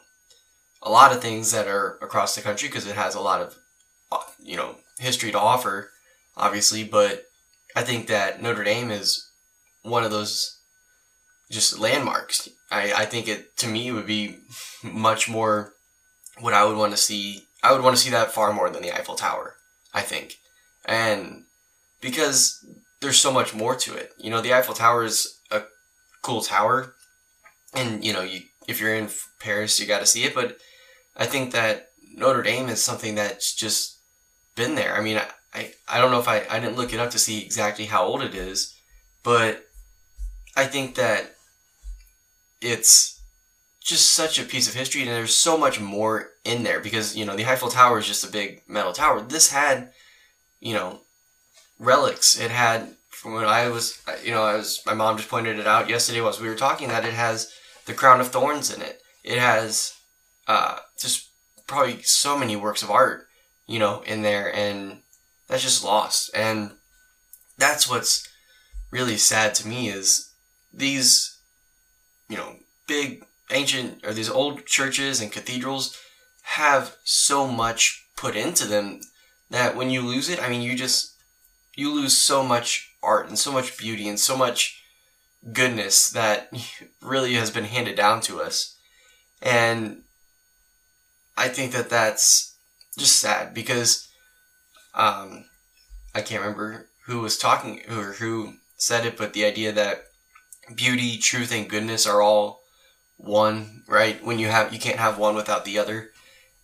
a 0.81 0.89
lot 0.89 1.11
of 1.11 1.21
things 1.21 1.51
that 1.51 1.67
are 1.67 1.97
across 2.01 2.35
the 2.35 2.41
country 2.41 2.69
because 2.69 2.87
it 2.87 2.95
has 2.95 3.15
a 3.15 3.21
lot 3.21 3.41
of, 3.41 3.55
uh, 4.11 4.19
you 4.39 4.55
know, 4.55 4.75
history 4.99 5.31
to 5.31 5.39
offer, 5.39 5.91
obviously. 6.35 6.83
But 6.83 7.25
I 7.75 7.83
think 7.83 8.07
that 8.07 8.41
Notre 8.41 8.63
Dame 8.63 8.91
is 8.91 9.29
one 9.81 10.03
of 10.03 10.11
those 10.11 10.56
just 11.49 11.79
landmarks. 11.79 12.49
I, 12.69 12.93
I 12.93 13.05
think 13.05 13.27
it, 13.27 13.57
to 13.57 13.67
me, 13.67 13.91
would 13.91 14.07
be 14.07 14.37
much 14.83 15.29
more 15.29 15.73
what 16.39 16.53
I 16.53 16.65
would 16.65 16.77
want 16.77 16.91
to 16.91 16.97
see. 16.97 17.43
I 17.63 17.71
would 17.71 17.81
want 17.81 17.95
to 17.95 18.01
see 18.01 18.11
that 18.11 18.31
far 18.31 18.53
more 18.53 18.69
than 18.69 18.83
the 18.83 18.93
Eiffel 18.93 19.15
Tower, 19.15 19.55
I 19.93 20.01
think. 20.01 20.37
And 20.85 21.45
because 22.01 22.63
there's 23.01 23.19
so 23.19 23.31
much 23.31 23.53
more 23.53 23.75
to 23.75 23.95
it. 23.95 24.13
You 24.17 24.29
know, 24.29 24.41
the 24.41 24.53
Eiffel 24.53 24.73
Tower 24.73 25.03
is 25.03 25.39
a 25.51 25.63
cool 26.21 26.41
tower, 26.41 26.93
and 27.73 28.03
you 28.03 28.13
know, 28.13 28.21
you 28.21 28.41
if 28.67 28.79
you're 28.81 28.95
in 28.95 29.09
Paris, 29.39 29.79
you 29.79 29.85
got 29.85 29.99
to 29.99 30.05
see 30.05 30.23
it. 30.23 30.35
But 30.35 30.57
I 31.15 31.25
think 31.25 31.51
that 31.53 31.89
Notre 32.15 32.43
Dame 32.43 32.69
is 32.69 32.83
something 32.83 33.15
that's 33.15 33.53
just 33.53 33.97
been 34.55 34.75
there. 34.75 34.95
I 34.95 35.01
mean, 35.01 35.17
I, 35.17 35.27
I, 35.53 35.73
I 35.87 35.99
don't 35.99 36.11
know 36.11 36.19
if 36.19 36.27
I, 36.27 36.45
I 36.49 36.59
didn't 36.59 36.77
look 36.77 36.93
it 36.93 36.99
up 36.99 37.11
to 37.11 37.19
see 37.19 37.43
exactly 37.43 37.85
how 37.85 38.05
old 38.05 38.21
it 38.21 38.35
is, 38.35 38.75
but 39.23 39.63
I 40.55 40.65
think 40.65 40.95
that 40.95 41.35
it's 42.61 43.21
just 43.81 44.11
such 44.11 44.37
a 44.37 44.43
piece 44.43 44.67
of 44.67 44.73
history 44.73 45.01
and 45.01 45.09
there's 45.09 45.35
so 45.35 45.57
much 45.57 45.79
more 45.79 46.31
in 46.43 46.63
there 46.63 46.79
because, 46.79 47.15
you 47.15 47.25
know, 47.25 47.35
the 47.35 47.45
Eiffel 47.45 47.69
Tower 47.69 47.99
is 47.99 48.07
just 48.07 48.27
a 48.27 48.31
big 48.31 48.63
metal 48.67 48.91
tower. 48.91 49.21
This 49.21 49.51
had, 49.51 49.91
you 50.59 50.73
know, 50.73 50.99
relics. 51.79 52.39
It 52.39 52.51
had, 52.51 52.95
from 53.09 53.33
when 53.33 53.45
I 53.45 53.69
was, 53.69 54.01
you 54.23 54.31
know, 54.31 54.43
I 54.43 54.55
was, 54.55 54.81
my 54.85 54.93
mom 54.93 55.17
just 55.17 55.29
pointed 55.29 55.57
it 55.57 55.67
out 55.67 55.89
yesterday 55.89 56.21
while 56.21 56.35
we 56.41 56.49
were 56.49 56.55
talking 56.55 56.89
that 56.89 57.05
it 57.05 57.13
has 57.13 57.51
the 57.85 57.93
crown 57.93 58.19
of 58.19 58.27
thorns 58.27 58.73
in 58.73 58.81
it. 58.81 59.01
It 59.23 59.39
has 59.39 59.93
uh, 60.47 60.79
just 60.99 61.29
probably 61.65 62.01
so 62.01 62.37
many 62.37 62.55
works 62.55 62.83
of 62.83 62.91
art, 62.91 63.27
you 63.67 63.79
know, 63.79 64.01
in 64.01 64.21
there, 64.21 64.53
and 64.53 64.99
that's 65.47 65.63
just 65.63 65.83
lost. 65.83 66.29
And 66.33 66.71
that's 67.57 67.89
what's 67.89 68.27
really 68.91 69.17
sad 69.17 69.55
to 69.55 69.67
me 69.67 69.89
is 69.89 70.31
these, 70.73 71.36
you 72.29 72.37
know, 72.37 72.55
big 72.87 73.23
ancient 73.51 74.05
or 74.05 74.13
these 74.13 74.29
old 74.29 74.65
churches 74.65 75.21
and 75.21 75.31
cathedrals 75.31 75.97
have 76.43 76.95
so 77.03 77.47
much 77.47 78.05
put 78.15 78.35
into 78.35 78.65
them 78.65 79.01
that 79.49 79.75
when 79.75 79.89
you 79.89 80.01
lose 80.01 80.29
it, 80.29 80.41
I 80.41 80.49
mean, 80.49 80.61
you 80.61 80.75
just 80.75 81.13
you 81.75 81.93
lose 81.93 82.17
so 82.17 82.43
much 82.43 82.91
art 83.03 83.27
and 83.27 83.37
so 83.37 83.51
much 83.51 83.77
beauty 83.77 84.07
and 84.07 84.19
so 84.19 84.35
much 84.35 84.81
goodness 85.53 86.09
that 86.09 86.51
really 87.01 87.33
has 87.35 87.51
been 87.51 87.65
handed 87.65 87.95
down 87.95 88.21
to 88.21 88.41
us. 88.41 88.77
And 89.41 90.03
I 91.37 91.47
think 91.47 91.71
that 91.73 91.89
that's 91.89 92.55
just 92.97 93.19
sad 93.19 93.53
because 93.53 94.07
um, 94.95 95.45
I 96.15 96.21
can't 96.21 96.41
remember 96.41 96.89
who 97.05 97.19
was 97.19 97.37
talking 97.37 97.81
or 97.89 98.13
who 98.13 98.55
said 98.75 99.05
it, 99.05 99.15
but 99.15 99.33
the 99.33 99.45
idea 99.45 99.71
that 99.71 100.06
beauty, 100.75 101.17
truth, 101.17 101.51
and 101.51 101.69
goodness 101.69 102.05
are 102.05 102.21
all 102.21 102.61
one, 103.17 103.83
right? 103.87 104.23
When 104.23 104.39
you 104.39 104.47
have, 104.47 104.73
you 104.73 104.79
can't 104.79 104.99
have 104.99 105.17
one 105.17 105.35
without 105.35 105.65
the 105.65 105.79
other. 105.79 106.11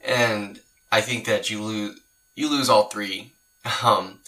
And 0.01 0.59
I 0.91 1.01
think 1.01 1.25
that 1.25 1.49
you 1.49 1.61
lose 1.61 1.99
you 2.35 2.49
lose 2.49 2.69
all 2.69 2.89
three. 2.89 3.33
Um, 3.81 4.19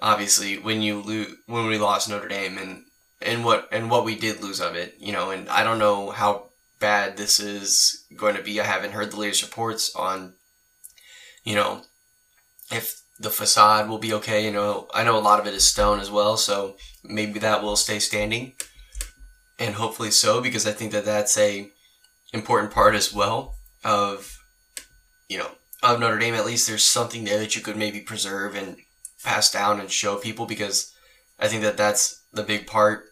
obviously, 0.00 0.56
when 0.56 0.80
you 0.80 1.00
lose 1.00 1.34
when 1.46 1.66
we 1.66 1.76
lost 1.76 2.08
Notre 2.08 2.28
Dame 2.28 2.56
and 2.56 2.84
and 3.20 3.44
what 3.44 3.68
and 3.72 3.90
what 3.90 4.04
we 4.04 4.14
did 4.14 4.40
lose 4.40 4.60
of 4.60 4.76
it, 4.76 4.94
you 5.00 5.12
know, 5.12 5.30
and 5.32 5.48
I 5.48 5.64
don't 5.64 5.80
know 5.80 6.10
how 6.10 6.50
bad 6.78 7.16
this 7.16 7.40
is 7.40 8.04
going 8.16 8.36
to 8.36 8.42
be. 8.42 8.60
I 8.60 8.64
haven't 8.64 8.92
heard 8.92 9.10
the 9.10 9.16
latest 9.16 9.42
reports 9.42 9.92
on, 9.96 10.34
you 11.42 11.56
know, 11.56 11.82
if 12.70 13.02
the 13.18 13.30
facade 13.30 13.88
will 13.88 13.98
be 13.98 14.14
okay. 14.14 14.44
You 14.44 14.52
know, 14.52 14.86
I 14.94 15.02
know 15.02 15.18
a 15.18 15.20
lot 15.20 15.40
of 15.40 15.48
it 15.48 15.54
is 15.54 15.64
stone 15.64 15.98
as 15.98 16.12
well, 16.12 16.36
so 16.36 16.76
maybe 17.02 17.40
that 17.40 17.62
will 17.62 17.76
stay 17.76 17.98
standing, 17.98 18.52
and 19.60 19.76
hopefully 19.76 20.10
so, 20.10 20.40
because 20.40 20.66
I 20.66 20.72
think 20.72 20.90
that 20.90 21.04
that's 21.04 21.38
a 21.38 21.68
important 22.32 22.72
part 22.72 22.94
as 22.94 23.12
well 23.12 23.56
of, 23.84 24.38
you 25.28 25.38
know, 25.38 25.50
of 25.82 26.00
Notre 26.00 26.18
Dame. 26.18 26.34
At 26.34 26.46
least 26.46 26.66
there's 26.66 26.84
something 26.84 27.24
there 27.24 27.38
that 27.38 27.54
you 27.54 27.62
could 27.62 27.76
maybe 27.76 28.00
preserve 28.00 28.56
and 28.56 28.78
pass 29.22 29.52
down 29.52 29.78
and 29.78 29.90
show 29.90 30.16
people, 30.16 30.46
because 30.46 30.92
I 31.38 31.46
think 31.46 31.62
that 31.62 31.76
that's 31.76 32.22
the 32.32 32.42
big 32.42 32.66
part 32.66 33.04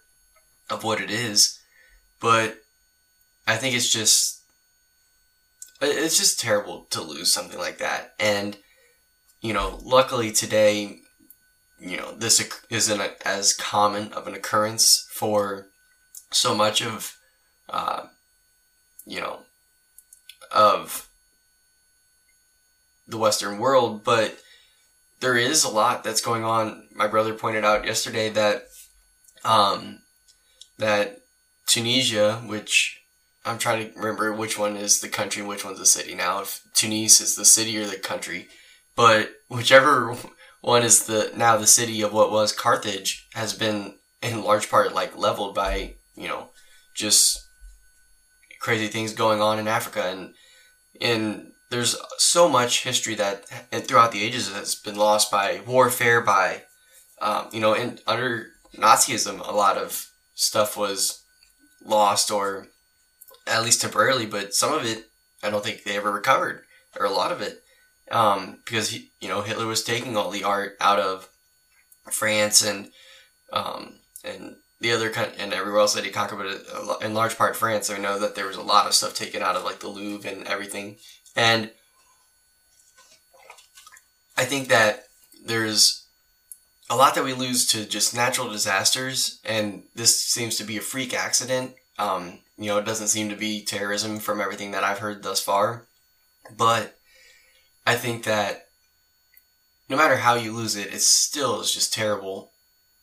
of 0.71 0.83
what 0.83 1.01
it 1.01 1.11
is. 1.11 1.61
But 2.21 2.59
I 3.47 3.57
think 3.57 3.77
it's 3.77 3.93
just 3.93 4.41
it's 5.81 6.19
just 6.19 6.41
terrible 6.41 6.87
to 6.91 7.01
lose 7.01 7.33
something 7.33 7.59
like 7.59 7.79
that. 7.79 8.15
And 8.19 8.57
you 9.41 9.53
know, 9.53 9.79
luckily 9.85 10.33
today, 10.33 10.99
you 11.81 11.97
know, 11.97 12.13
this 12.17 12.43
isn't 12.71 13.03
as 13.25 13.55
common 13.55 14.13
of 14.13 14.27
an 14.27 14.35
occurrence 14.35 15.09
for 15.13 15.68
so 16.31 16.55
much 16.55 16.83
of, 16.83 17.17
uh, 17.69 18.07
you 19.07 19.21
know, 19.21 19.41
of 20.53 21.09
the 23.07 23.19
Western 23.19 23.59
world, 23.59 24.05
but 24.05 24.39
there 25.21 25.37
is 25.37 25.65
a 25.65 25.69
lot 25.69 26.05
that's 26.05 26.21
going 26.21 26.45
on. 26.45 26.89
My 26.95 27.07
brother 27.07 27.35
pointed 27.35 27.65
out 27.65 27.87
yesterday 27.87 28.29
that, 28.31 28.65
um, 29.45 30.01
that 30.79 31.21
Tunisia, 31.67 32.43
which 32.47 33.01
I'm 33.45 33.59
trying 33.59 33.93
to 33.93 33.99
remember 33.99 34.33
which 34.33 34.59
one 34.59 34.77
is 34.77 35.01
the 35.01 35.09
country 35.09 35.43
which 35.43 35.65
one's 35.65 35.79
the 35.79 35.87
city 35.87 36.15
now. 36.15 36.43
If 36.43 36.63
Tunis 36.75 37.21
is 37.21 37.35
the 37.35 37.45
city 37.45 37.79
or 37.79 37.87
the 37.87 37.97
country, 37.97 38.49
but 38.95 39.31
whichever 39.49 40.17
one 40.61 40.83
is 40.83 41.07
the 41.07 41.33
now 41.35 41.57
the 41.57 41.67
city 41.67 42.03
of 42.03 42.13
what 42.13 42.31
was 42.31 42.53
Carthage 42.53 43.27
has 43.35 43.55
been 43.55 43.95
in 44.23 44.43
large 44.43 44.69
part 44.69 44.95
like 44.95 45.17
leveled 45.17 45.55
by 45.55 45.95
you 46.19 46.29
know 46.29 46.51
just 46.95 47.49
crazy 48.61 48.89
things 48.89 49.13
going 49.13 49.41
on 49.41 49.59
in 49.59 49.69
Africa. 49.69 50.05
And 50.05 50.35
and 51.01 51.53
there's 51.71 51.97
so 52.19 52.49
much 52.49 52.85
history 52.85 53.15
that 53.15 53.45
and 53.71 53.87
throughout 53.87 54.13
the 54.13 54.23
ages 54.23 54.53
has 54.53 54.75
been 54.75 54.97
lost 54.97 55.31
by 55.31 55.61
warfare 55.67 56.21
by 56.21 56.63
um, 57.21 57.49
you 57.53 57.61
know 57.61 57.75
and 57.75 58.01
under 58.07 58.49
Nazism 58.77 59.47
a 59.47 59.53
lot 59.53 59.77
of 59.77 60.11
stuff 60.35 60.77
was 60.77 61.23
lost 61.85 62.31
or 62.31 62.69
at 63.47 63.63
least 63.63 63.81
temporarily 63.81 64.27
but 64.27 64.55
some 64.55 64.73
of 64.73 64.85
it 64.85 65.07
I 65.43 65.51
don't 65.51 65.65
think 65.65 65.85
they 65.85 65.97
ever 65.97 66.11
recovered 66.11 66.63
or 66.99 67.07
a 67.07 67.11
lot 67.11 67.33
of 67.33 67.41
it 67.41 67.63
um, 68.11 68.59
because 68.65 68.95
you 68.95 69.29
know 69.29 69.43
Hitler 69.43 69.67
was 69.67 69.85
taking 69.85 70.17
all 70.17 70.31
the 70.31 70.45
art 70.45 70.77
out 70.81 70.99
of 70.99 71.29
France 72.11 72.65
and 72.65 72.91
um, 73.53 73.99
and 74.25 74.57
the 74.81 74.93
other 74.93 75.11
kind 75.11 75.33
and 75.39 75.53
everywhere 75.53 75.81
else 75.81 75.95
that 75.95 76.05
he 76.05 76.11
conquered, 76.11 76.61
but 76.87 77.03
in 77.03 77.15
large 77.15 77.37
part 77.37 77.57
France. 77.57 77.91
I 77.91 77.99
know 77.99 78.19
that 78.19 78.35
there 78.35 78.47
was 78.47 78.57
a 78.57 78.63
lot 78.63 78.87
of 78.87 78.95
stuff 78.95 79.15
taken 79.15 79.43
out 79.43 79.57
of 79.57 79.65
like 79.65 79.81
the 79.81 79.89
Louvre 79.89 80.31
and 80.31 80.47
everything, 80.47 80.97
and 81.37 81.71
I 84.37 84.45
think 84.45 84.69
that 84.69 85.05
there's 85.45 86.07
a 86.91 86.97
lot 86.97 87.15
that 87.15 87.25
we 87.25 87.33
lose 87.33 87.67
to 87.69 87.85
just 87.85 88.15
natural 88.15 88.51
disasters, 88.51 89.41
and 89.45 89.83
this 89.95 90.21
seems 90.21 90.57
to 90.57 90.65
be 90.65 90.77
a 90.77 90.83
freak 90.83 91.13
accident. 91.13 91.75
Um, 91.99 92.39
you 92.57 92.67
know, 92.67 92.79
it 92.79 92.87
doesn't 92.87 93.09
seem 93.09 93.29
to 93.31 93.37
be 93.37 93.65
terrorism 93.65 94.19
from 94.19 94.41
everything 94.41 94.71
that 94.71 94.85
I've 94.85 95.01
heard 95.01 95.23
thus 95.23 95.41
far, 95.41 95.87
but 96.57 96.99
I 97.87 97.97
think 97.97 98.25
that 98.25 98.69
no 99.89 99.97
matter 99.97 100.17
how 100.17 100.35
you 100.35 100.53
lose 100.53 100.77
it, 100.77 100.93
it 100.93 101.01
still 101.01 101.61
is 101.61 101.73
just 101.73 101.93
terrible. 101.93 102.53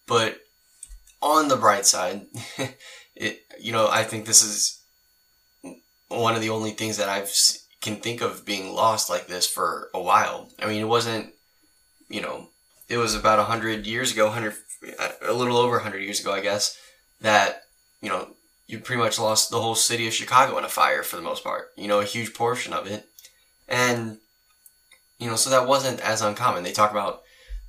But 0.07 0.39
on 1.25 1.47
the 1.47 1.55
bright 1.55 1.87
side, 1.87 2.27
it 3.15 3.39
you 3.59 3.71
know 3.71 3.89
I 3.89 4.03
think 4.03 4.25
this 4.25 4.43
is 4.43 4.79
one 6.07 6.35
of 6.35 6.41
the 6.41 6.51
only 6.51 6.71
things 6.71 6.97
that 6.97 7.09
I've 7.09 7.31
can 7.81 7.97
think 7.97 8.21
of 8.21 8.45
being 8.45 8.73
lost 8.73 9.09
like 9.09 9.27
this 9.27 9.47
for 9.47 9.89
a 9.93 10.01
while. 10.01 10.49
I 10.59 10.67
mean, 10.67 10.81
it 10.81 10.87
wasn't 10.87 11.33
you 12.07 12.21
know 12.21 12.49
it 12.87 12.97
was 12.97 13.15
about 13.15 13.39
a 13.39 13.45
hundred 13.45 13.87
years 13.87 14.13
ago, 14.13 14.29
hundred 14.29 14.53
a 15.21 15.33
little 15.33 15.57
over 15.57 15.79
hundred 15.79 16.03
years 16.03 16.19
ago, 16.19 16.31
I 16.31 16.41
guess 16.41 16.77
that 17.21 17.63
you 18.01 18.09
know 18.09 18.29
you 18.67 18.79
pretty 18.79 19.01
much 19.01 19.19
lost 19.19 19.49
the 19.49 19.61
whole 19.61 19.75
city 19.75 20.07
of 20.07 20.13
Chicago 20.13 20.57
in 20.59 20.63
a 20.63 20.69
fire 20.69 21.01
for 21.01 21.15
the 21.15 21.21
most 21.23 21.43
part. 21.43 21.69
You 21.75 21.87
know, 21.87 22.01
a 22.01 22.05
huge 22.05 22.35
portion 22.35 22.71
of 22.71 22.85
it, 22.85 23.07
and 23.67 24.19
you 25.17 25.27
know, 25.27 25.35
so 25.35 25.49
that 25.49 25.67
wasn't 25.67 26.01
as 26.01 26.21
uncommon. 26.21 26.63
They 26.63 26.71
talk 26.71 26.91
about 26.91 27.23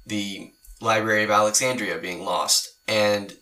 the 0.05 0.53
Library 0.81 1.25
of 1.25 1.31
Alexandria 1.31 1.99
being 1.99 2.23
lost, 2.23 2.69
and 2.87 3.35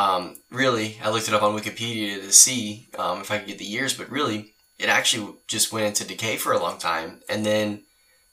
um, 0.00 0.36
really, 0.50 0.96
I 1.02 1.10
looked 1.10 1.28
it 1.28 1.34
up 1.34 1.42
on 1.42 1.54
Wikipedia 1.54 2.22
to 2.22 2.32
see 2.32 2.88
um, 2.98 3.20
if 3.20 3.30
I 3.30 3.36
could 3.36 3.48
get 3.48 3.58
the 3.58 3.66
years, 3.66 3.92
but 3.92 4.10
really, 4.10 4.54
it 4.78 4.88
actually 4.88 5.34
just 5.46 5.72
went 5.72 5.86
into 5.86 6.06
decay 6.06 6.38
for 6.38 6.52
a 6.52 6.58
long 6.58 6.78
time, 6.78 7.20
and 7.28 7.44
then 7.44 7.82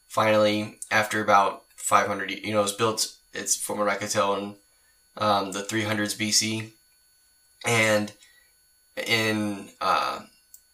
finally, 0.07 0.79
after 0.89 1.21
about 1.21 1.63
500, 1.75 2.31
you 2.31 2.53
know, 2.53 2.59
it 2.59 2.63
was 2.63 2.71
built. 2.71 3.13
It's 3.33 3.57
from 3.57 3.79
what 3.79 3.89
I 3.89 3.95
could 3.95 4.09
tell 4.09 4.35
in 4.35 4.55
um, 5.17 5.51
the 5.51 5.59
300s 5.59 6.15
BC, 6.17 6.71
and 7.65 8.13
in 8.95 9.67
uh, 9.81 10.21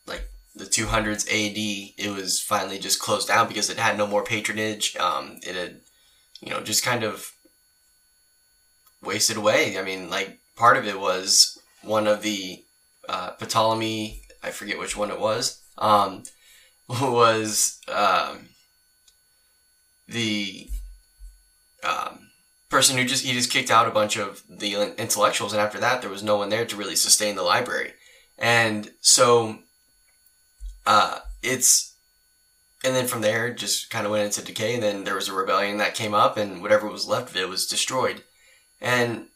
like 0.06 0.30
the 0.56 0.66
200s 0.66 1.26
AD, 1.28 1.94
it 1.98 2.16
was 2.16 2.40
finally 2.40 2.78
just 2.78 3.00
closed 3.00 3.30
down 3.30 3.48
because 3.48 3.72
it 3.72 3.78
had 3.78 3.98
no 3.98 4.06
more 4.06 4.24
patronage. 4.24 4.96
Um, 4.98 5.40
it 5.42 5.56
had, 5.56 5.82
you 6.40 6.52
know, 6.52 6.62
just 6.62 6.86
kind 6.86 7.04
of 7.04 7.32
wasted 9.02 9.38
away. 9.38 9.80
I 9.80 9.82
mean, 9.82 10.12
like 10.12 10.40
part 10.56 10.78
of 10.78 10.88
it 10.88 11.00
was 11.00 11.60
one 11.82 12.08
of 12.08 12.22
the 12.22 12.64
uh, 13.10 13.32
Ptolemy, 13.32 14.22
I 14.42 14.52
forget 14.52 14.80
which 14.80 14.98
one 14.98 15.12
it 15.12 15.20
was, 15.20 15.62
um, 15.78 16.24
was 16.90 17.82
um, 17.88 18.50
the 20.08 20.70
um, 21.84 22.30
person 22.70 22.98
who 22.98 23.06
just 23.06 23.26
he 23.26 23.34
just 23.34 23.52
kicked 23.52 23.72
out 23.72 23.88
a 23.88 23.92
bunch 23.92 24.18
of 24.18 24.44
the 24.50 24.94
intellectuals, 24.98 25.54
and 25.54 25.62
after 25.62 25.80
that, 25.80 26.02
there 26.02 26.10
was 26.10 26.24
no 26.24 26.38
one 26.38 26.50
there 26.50 26.66
to 26.66 26.76
really 26.76 26.96
sustain 26.96 27.36
the 27.36 27.44
library, 27.44 27.94
and 28.38 28.92
so 29.02 29.60
uh, 30.86 31.20
it's 31.42 31.94
and 32.84 32.96
then 32.96 33.08
from 33.08 33.22
there 33.22 33.54
just 33.54 33.90
kind 33.90 34.06
of 34.06 34.12
went 34.12 34.26
into 34.26 34.44
decay 34.44 34.74
and 34.74 34.84
then 34.84 35.04
there 35.06 35.16
was 35.16 35.30
a 35.30 35.34
rebellion 35.34 35.78
that 35.78 35.96
came 35.96 36.14
up 36.14 36.38
and 36.38 36.62
whatever 36.62 36.88
was 36.88 37.08
left 37.08 37.30
of 37.30 37.38
it 37.38 37.48
was 37.48 37.66
destroyed. 37.66 38.24
And 38.82 39.28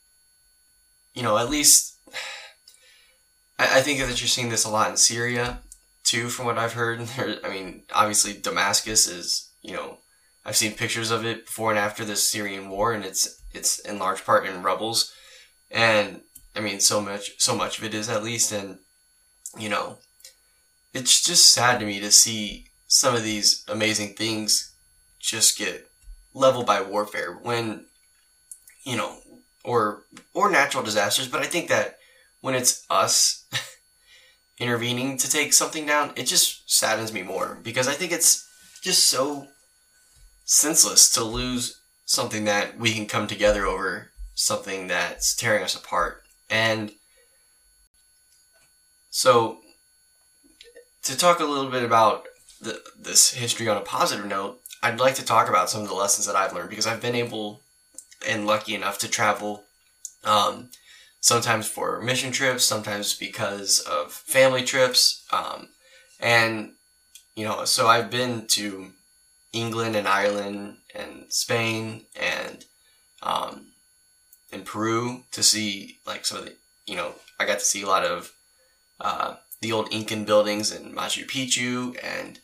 you 1.18 1.24
know 1.24 1.38
at 1.38 1.50
least 1.50 2.00
I, 3.60 3.80
I 3.80 3.82
think 3.82 4.00
that 4.00 4.22
you're 4.22 4.28
seeing 4.28 4.50
this 4.50 4.66
a 4.66 4.70
lot 4.70 4.92
in 4.92 4.98
syria 4.98 5.60
too 6.04 6.30
from 6.30 6.46
what 6.46 6.60
i've 6.60 6.74
heard. 6.74 7.02
I 7.44 7.50
mean 7.50 7.84
obviously 7.94 8.34
damascus 8.34 9.08
is 9.08 9.52
you 9.64 9.74
know 9.74 9.98
i've 10.46 10.56
seen 10.56 10.74
pictures 10.74 11.10
of 11.12 11.26
it 11.26 11.48
before 11.48 11.72
and 11.72 11.80
after 11.80 12.06
the 12.06 12.16
syrian 12.16 12.70
war 12.70 12.94
and 12.94 13.04
it's 13.04 13.42
it's 13.52 13.80
in 13.80 13.98
large 13.98 14.24
part 14.24 14.46
in 14.46 14.62
rebels 14.62 15.12
and 15.72 16.22
i 16.56 16.60
mean 16.60 16.80
so 16.80 17.02
much 17.02 17.32
so 17.40 17.56
much 17.56 17.80
of 17.80 17.84
it 17.84 17.96
is 17.96 18.10
at 18.10 18.24
least 18.24 18.52
and 18.52 18.78
you 19.58 19.70
know 19.70 19.98
it's 20.94 21.22
just 21.24 21.52
sad 21.52 21.80
to 21.80 21.86
me 21.86 22.00
to 22.00 22.12
see 22.12 22.68
some 22.88 23.16
of 23.16 23.24
these 23.24 23.66
amazing 23.68 24.14
things 24.14 24.74
just 25.20 25.58
get 25.58 25.90
leveled 26.34 26.68
by 26.68 26.80
warfare 26.80 27.40
when 27.42 27.86
you 28.84 28.96
know 28.96 29.18
or 29.68 30.04
or 30.34 30.50
natural 30.50 30.84
disasters 30.84 31.28
but 31.28 31.42
i 31.42 31.46
think 31.46 31.70
that 31.70 31.98
when 32.42 32.56
it's 32.56 32.86
us 32.90 33.46
intervening 34.60 35.18
to 35.18 35.30
take 35.30 35.54
something 35.54 35.86
down 35.86 36.12
it 36.16 36.24
just 36.24 36.72
saddens 36.72 37.14
me 37.14 37.22
more 37.22 37.60
because 37.64 37.88
i 37.88 37.94
think 37.94 38.12
it's 38.12 38.48
just 38.82 39.08
so 39.08 39.48
senseless 40.46 41.10
to 41.10 41.24
lose 41.24 41.80
something 42.06 42.46
that 42.46 42.80
we 42.80 42.94
can 42.94 43.06
come 43.06 43.28
together 43.28 43.66
over 43.66 44.12
something 44.34 44.88
that's 44.88 45.36
tearing 45.36 45.64
us 45.64 45.76
apart. 45.76 46.22
And 46.50 46.92
so 49.10 49.58
to 51.04 51.18
talk 51.18 51.40
a 51.40 51.46
little 51.46 51.72
bit 51.72 51.84
about 51.84 52.26
the, 52.62 52.82
this 52.98 53.34
history 53.34 53.68
on 53.68 53.78
a 53.78 53.82
positive 53.82 54.26
note, 54.26 54.62
I'd 54.82 55.00
like 55.00 55.16
to 55.16 55.26
talk 55.26 55.50
about 55.50 55.70
some 55.70 55.82
of 55.82 55.90
the 55.90 55.96
lessons 55.96 56.28
that 56.28 56.36
I've 56.36 56.54
learned 56.54 56.70
because 56.70 56.88
I've 56.88 57.02
been 57.02 57.16
able 57.16 57.62
and 58.28 58.46
lucky 58.46 58.76
enough 58.76 58.98
to 59.00 59.08
travel 59.08 59.64
um, 60.24 60.70
sometimes 61.20 61.68
for 61.68 62.02
mission 62.02 62.32
trips, 62.32 62.66
sometimes 62.66 63.14
because 63.14 63.80
of 63.80 64.12
family 64.12 64.64
trips. 64.64 65.26
Um, 65.32 65.70
and, 66.20 66.74
you 67.36 67.46
know, 67.46 67.66
so 67.66 67.88
I've 67.88 68.12
been 68.12 68.48
to 68.48 68.92
England 69.54 69.96
and 69.96 70.08
Ireland 70.08 70.78
and 70.94 71.26
Spain 71.30 72.06
and 72.16 72.66
um, 73.22 73.68
in 74.52 74.64
Peru 74.64 75.24
to 75.32 75.44
see 75.44 76.00
like 76.06 76.26
some 76.26 76.40
of 76.40 76.46
the 76.46 76.56
you 76.86 76.96
know 76.96 77.14
I 77.40 77.46
got 77.46 77.60
to 77.60 77.66
see 77.66 77.84
a 77.84 77.88
lot 77.88 78.04
of 78.04 78.32
uh, 79.00 79.36
the 79.62 79.72
old 79.72 79.92
Incan 79.92 80.26
buildings 80.26 80.72
in 80.72 80.94
Machu 80.94 81.26
Picchu 81.26 81.98
and 82.04 82.40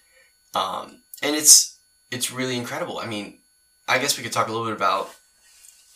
um, 0.54 1.02
and 1.22 1.36
it's 1.36 1.78
it's 2.12 2.32
really 2.32 2.58
incredible. 2.58 3.00
I 3.00 3.06
mean, 3.06 3.40
I 3.88 3.98
guess 3.98 4.18
we 4.18 4.24
could 4.24 4.34
talk 4.34 4.48
a 4.48 4.52
little 4.52 4.68
bit 4.68 4.76
about 4.76 5.10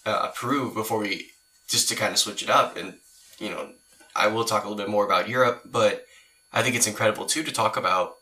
uh, 0.08 0.30
Peru 0.30 0.74
before 0.74 1.00
we 1.00 1.28
just 1.68 1.90
to 1.90 1.96
kind 1.96 2.14
of 2.14 2.18
switch 2.18 2.42
it 2.42 2.50
up 2.50 2.78
and 2.78 2.96
you 3.40 3.50
know 3.50 3.70
I 4.16 4.28
will 4.28 4.46
talk 4.46 4.64
a 4.64 4.68
little 4.68 4.84
bit 4.84 4.90
more 4.90 5.06
about 5.06 5.30
Europe, 5.30 5.62
but 5.66 6.06
I 6.52 6.64
think 6.64 6.76
it's 6.76 6.88
incredible 6.88 7.26
too 7.26 7.44
to 7.44 7.52
talk 7.52 7.78
about 7.78 8.16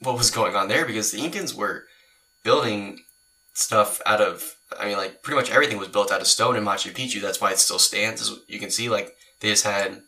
what 0.00 0.16
was 0.16 0.30
going 0.30 0.54
on 0.54 0.68
there 0.68 0.86
because 0.86 1.10
the 1.10 1.18
Incans 1.18 1.54
were 1.54 1.86
building 2.44 3.00
stuff 3.52 4.00
out 4.06 4.20
of 4.20 4.54
I 4.78 4.86
mean 4.86 4.96
like 4.96 5.22
pretty 5.22 5.40
much 5.40 5.50
everything 5.50 5.78
was 5.78 5.88
built 5.88 6.12
out 6.12 6.20
of 6.20 6.26
stone 6.26 6.56
in 6.56 6.64
Machu 6.64 6.92
Picchu. 6.92 7.20
That's 7.20 7.40
why 7.40 7.50
it 7.50 7.58
still 7.58 7.78
stands. 7.78 8.20
As 8.20 8.38
you 8.46 8.60
can 8.60 8.70
see, 8.70 8.88
like 8.88 9.16
they 9.40 9.48
just 9.48 9.64
had 9.64 10.02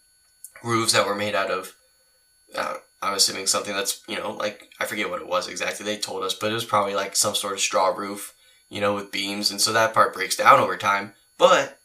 roofs 0.62 0.92
that 0.92 1.06
were 1.06 1.16
made 1.16 1.34
out 1.34 1.50
of. 1.50 1.74
Uh, 2.54 2.76
I'm 3.00 3.14
assuming 3.14 3.46
something 3.46 3.74
that's 3.74 4.02
you 4.06 4.16
know 4.16 4.32
like 4.32 4.68
I 4.78 4.84
forget 4.84 5.10
what 5.10 5.20
it 5.20 5.28
was 5.28 5.48
exactly. 5.48 5.84
They 5.84 5.96
told 5.96 6.22
us, 6.22 6.34
but 6.34 6.50
it 6.50 6.54
was 6.54 6.64
probably 6.64 6.94
like 6.94 7.16
some 7.16 7.34
sort 7.34 7.54
of 7.54 7.60
straw 7.60 7.88
roof, 7.88 8.34
you 8.68 8.80
know, 8.80 8.94
with 8.94 9.10
beams, 9.10 9.50
and 9.50 9.60
so 9.60 9.72
that 9.72 9.94
part 9.94 10.14
breaks 10.14 10.36
down 10.36 10.60
over 10.60 10.76
time. 10.76 11.14
But 11.38 11.78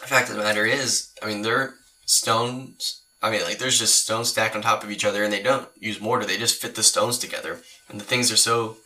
the 0.00 0.06
fact 0.06 0.28
of 0.30 0.36
the 0.36 0.42
matter 0.42 0.64
is, 0.66 1.12
I 1.22 1.26
mean, 1.26 1.42
they're 1.42 1.74
stones. 2.06 3.02
I 3.22 3.30
mean, 3.30 3.42
like 3.42 3.58
there's 3.58 3.78
just 3.78 4.02
stones 4.02 4.28
stacked 4.28 4.54
on 4.54 4.62
top 4.62 4.84
of 4.84 4.90
each 4.90 5.04
other, 5.04 5.24
and 5.24 5.32
they 5.32 5.42
don't 5.42 5.68
use 5.78 6.00
mortar. 6.00 6.26
They 6.26 6.36
just 6.36 6.60
fit 6.60 6.74
the 6.74 6.82
stones 6.82 7.18
together, 7.18 7.60
and 7.88 8.00
the 8.00 8.04
things 8.04 8.30
are 8.30 8.36
so 8.36 8.76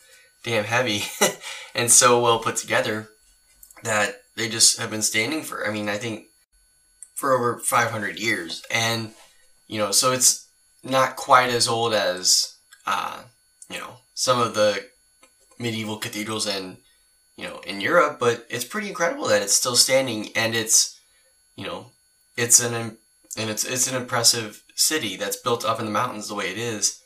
damn 0.43 0.63
heavy 0.63 1.03
and 1.75 1.91
so 1.91 2.19
well 2.21 2.39
put 2.39 2.55
together 2.55 3.09
that 3.83 4.21
they 4.35 4.47
just 4.47 4.79
have 4.79 4.89
been 4.89 5.01
standing 5.01 5.43
for. 5.43 5.67
I 5.67 5.71
mean, 5.71 5.89
I 5.89 5.97
think 5.97 6.27
for 7.13 7.33
over 7.33 7.59
500 7.59 8.17
years, 8.17 8.63
and 8.71 9.11
you 9.67 9.77
know, 9.77 9.91
so 9.91 10.13
it's 10.13 10.47
not 10.83 11.17
quite 11.17 11.49
as 11.49 11.67
old 11.67 11.93
as 11.93 12.55
uh, 12.87 13.23
you 13.69 13.77
know 13.77 13.97
some 14.13 14.39
of 14.39 14.55
the 14.55 14.85
medieval 15.59 15.97
cathedrals 15.97 16.47
in 16.47 16.77
you 17.39 17.47
know 17.47 17.59
in 17.65 17.79
Europe, 17.79 18.17
but 18.19 18.45
it's 18.49 18.65
pretty 18.65 18.89
incredible 18.89 19.27
that 19.27 19.41
it's 19.41 19.53
still 19.53 19.77
standing 19.77 20.29
and 20.35 20.55
it's 20.55 20.99
you 21.55 21.65
know 21.65 21.91
it's 22.35 22.59
an 22.59 22.73
and 23.37 23.49
it's 23.49 23.63
it's 23.63 23.89
an 23.89 23.95
impressive 23.95 24.63
city 24.75 25.15
that's 25.15 25.37
built 25.37 25.63
up 25.63 25.79
in 25.79 25.85
the 25.85 25.91
mountains 25.91 26.27
the 26.27 26.35
way 26.35 26.51
it 26.51 26.57
is, 26.57 27.01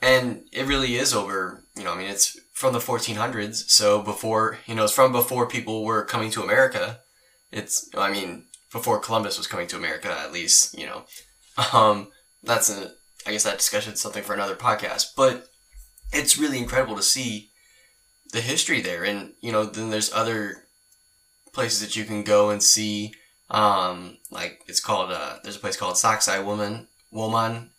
and 0.00 0.44
it 0.52 0.66
really 0.66 0.94
is 0.94 1.12
over. 1.12 1.64
You 1.74 1.82
know, 1.82 1.92
I 1.92 1.96
mean, 1.96 2.10
it's 2.10 2.38
from 2.52 2.74
the 2.74 2.78
1400s, 2.78 3.68
so 3.70 4.02
before 4.02 4.58
you 4.66 4.76
know, 4.76 4.84
it's 4.84 4.92
from 4.92 5.10
before 5.10 5.48
people 5.48 5.84
were 5.84 6.04
coming 6.04 6.30
to 6.30 6.42
America. 6.42 7.00
It's 7.50 7.90
I 7.96 8.12
mean, 8.12 8.46
before 8.72 9.00
Columbus 9.00 9.36
was 9.36 9.48
coming 9.48 9.66
to 9.68 9.76
America, 9.76 10.16
at 10.16 10.32
least 10.32 10.78
you 10.78 10.86
know. 10.86 11.04
Um, 11.74 12.08
that's 12.42 12.70
a 12.70 12.92
I 13.26 13.32
guess 13.32 13.44
that 13.44 13.58
discussion 13.58 13.92
is 13.92 14.00
something 14.00 14.22
for 14.22 14.32
another 14.32 14.56
podcast, 14.56 15.08
but 15.14 15.48
it's 16.14 16.38
really 16.38 16.56
incredible 16.56 16.96
to 16.96 17.02
see 17.02 17.51
the 18.32 18.40
history 18.40 18.80
there, 18.80 19.04
and 19.04 19.32
you 19.40 19.52
know, 19.52 19.64
then 19.64 19.90
there's 19.90 20.12
other 20.12 20.64
places 21.52 21.80
that 21.80 21.96
you 21.96 22.04
can 22.04 22.22
go 22.22 22.50
and 22.50 22.62
see 22.62 23.14
um, 23.52 24.16
like 24.30 24.62
it's 24.66 24.80
called 24.80 25.12
uh, 25.12 25.36
there's 25.42 25.56
a 25.56 25.60
place 25.60 25.76
called 25.76 25.94
Sacsay 25.94 26.44
Woman 26.44 26.88
Woman. 27.10 27.70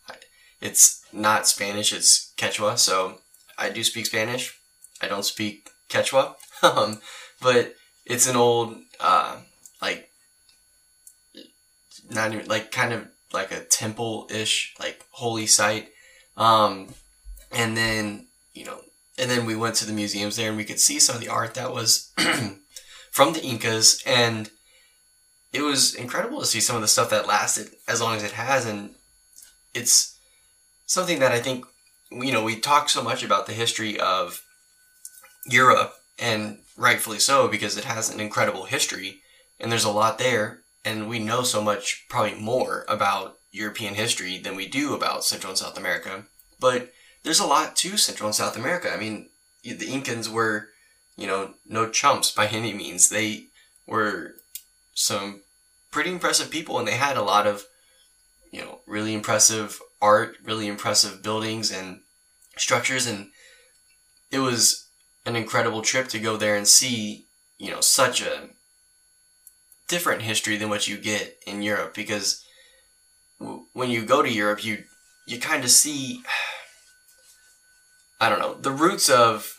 It's 0.60 1.04
not 1.12 1.46
Spanish, 1.46 1.92
it's 1.92 2.32
Quechua. 2.38 2.78
So 2.78 3.18
I 3.58 3.68
do 3.68 3.84
speak 3.84 4.06
Spanish. 4.06 4.58
I 5.02 5.08
don't 5.08 5.24
speak 5.24 5.68
Quechua, 5.90 6.36
um, 6.62 7.00
but 7.42 7.74
it's 8.06 8.28
an 8.28 8.36
old 8.36 8.76
uh, 9.00 9.38
like 9.82 10.08
not 12.08 12.32
even 12.32 12.46
like 12.46 12.70
kind 12.70 12.92
of 12.92 13.08
like 13.32 13.50
a 13.50 13.64
temple 13.64 14.28
ish 14.30 14.74
like 14.78 15.04
holy 15.10 15.46
site. 15.46 15.88
Um, 16.36 16.94
and 17.50 17.76
then 17.76 18.28
you 18.52 18.64
know, 18.64 18.78
and 19.18 19.30
then 19.30 19.46
we 19.46 19.56
went 19.56 19.76
to 19.76 19.86
the 19.86 19.92
museums 19.92 20.36
there 20.36 20.48
and 20.48 20.56
we 20.56 20.64
could 20.64 20.80
see 20.80 20.98
some 20.98 21.14
of 21.14 21.20
the 21.20 21.28
art 21.28 21.54
that 21.54 21.72
was 21.72 22.12
from 23.12 23.32
the 23.32 23.42
Incas 23.42 24.02
and 24.06 24.50
it 25.54 25.62
was 25.62 25.94
incredible 25.94 26.40
to 26.40 26.46
see 26.46 26.60
some 26.60 26.74
of 26.76 26.82
the 26.82 26.88
stuff 26.88 27.10
that 27.10 27.28
lasted 27.28 27.68
as 27.86 28.00
long 28.00 28.16
as 28.16 28.24
it 28.24 28.32
has, 28.32 28.66
and 28.66 28.90
it's 29.72 30.18
something 30.84 31.20
that 31.20 31.30
I 31.30 31.38
think 31.38 31.64
you 32.10 32.32
know 32.32 32.42
we 32.42 32.58
talk 32.58 32.88
so 32.88 33.02
much 33.02 33.22
about 33.22 33.46
the 33.46 33.52
history 33.52 33.98
of 33.98 34.42
Europe, 35.46 35.94
and 36.18 36.58
rightfully 36.76 37.20
so 37.20 37.46
because 37.46 37.76
it 37.78 37.84
has 37.84 38.12
an 38.12 38.20
incredible 38.20 38.64
history, 38.64 39.20
and 39.60 39.70
there's 39.70 39.84
a 39.84 39.92
lot 39.92 40.18
there, 40.18 40.62
and 40.84 41.08
we 41.08 41.20
know 41.20 41.42
so 41.42 41.62
much, 41.62 42.04
probably 42.08 42.34
more 42.34 42.84
about 42.88 43.36
European 43.52 43.94
history 43.94 44.38
than 44.38 44.56
we 44.56 44.66
do 44.66 44.92
about 44.92 45.24
Central 45.24 45.52
and 45.52 45.58
South 45.58 45.78
America. 45.78 46.24
But 46.58 46.90
there's 47.24 47.40
a 47.40 47.46
lot 47.46 47.74
to 47.76 47.96
Central 47.96 48.28
and 48.28 48.36
South 48.36 48.56
America. 48.56 48.92
I 48.92 48.98
mean, 48.98 49.30
the 49.62 49.86
Incans 49.86 50.28
were, 50.28 50.68
you 51.16 51.26
know, 51.26 51.54
no 51.66 51.88
chumps 51.88 52.30
by 52.30 52.46
any 52.46 52.72
means. 52.72 53.08
They 53.08 53.46
were 53.86 54.36
some 54.94 55.42
pretty 55.90 56.10
impressive 56.10 56.50
people, 56.50 56.78
and 56.78 56.86
they 56.86 56.92
had 56.92 57.16
a 57.16 57.22
lot 57.22 57.46
of, 57.46 57.64
you 58.52 58.60
know, 58.60 58.80
really 58.86 59.14
impressive 59.14 59.80
art, 60.00 60.36
really 60.44 60.68
impressive 60.68 61.22
buildings 61.22 61.72
and 61.72 62.00
structures, 62.56 63.06
and 63.06 63.30
it 64.30 64.38
was 64.38 64.88
an 65.24 65.34
incredible 65.34 65.80
trip 65.80 66.08
to 66.08 66.18
go 66.18 66.36
there 66.36 66.56
and 66.56 66.68
see, 66.68 67.24
you 67.58 67.70
know, 67.70 67.80
such 67.80 68.20
a 68.20 68.50
different 69.88 70.22
history 70.22 70.56
than 70.56 70.68
what 70.68 70.86
you 70.86 70.98
get 70.98 71.38
in 71.46 71.62
Europe 71.62 71.94
because 71.94 72.44
w- 73.38 73.64
when 73.72 73.90
you 73.90 74.04
go 74.04 74.22
to 74.22 74.30
Europe, 74.30 74.64
you 74.64 74.84
you 75.26 75.38
kind 75.38 75.64
of 75.64 75.70
see 75.70 76.22
I 78.20 78.28
don't 78.28 78.38
know, 78.38 78.54
the 78.54 78.70
roots 78.70 79.08
of 79.08 79.50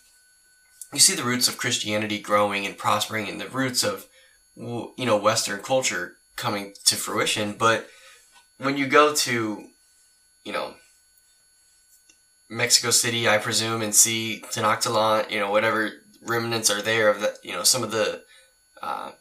you 0.93 0.99
see 0.99 1.15
the 1.15 1.23
roots 1.23 1.47
of 1.47 1.57
Christianity 1.57 2.19
growing 2.19 2.65
and 2.65 2.77
prospering 2.77 3.27
and 3.27 3.39
the 3.39 3.49
roots 3.49 3.83
of 3.83 4.07
you 4.55 4.93
know 4.99 5.17
western 5.17 5.61
culture 5.61 6.13
coming 6.35 6.73
to 6.85 6.95
fruition. 6.95 7.55
But 7.57 7.87
when 8.57 8.77
you 8.77 8.87
go 8.87 9.13
to, 9.13 9.65
you 10.43 10.53
know, 10.53 10.75
Mexico 12.49 12.91
City, 12.91 13.27
I 13.27 13.37
presume, 13.37 13.81
and 13.81 13.93
see 13.93 14.43
Tenochtitlan, 14.51 15.29
you 15.31 15.39
know, 15.39 15.51
whatever 15.51 15.91
remnants 16.21 16.69
are 16.69 16.81
there 16.81 17.09
of 17.09 17.21
the, 17.21 17.35
you 17.43 17.53
know, 17.53 17.63
some 17.63 17.83
of 17.83 17.91
the 17.91 18.23
uh, 18.81 19.11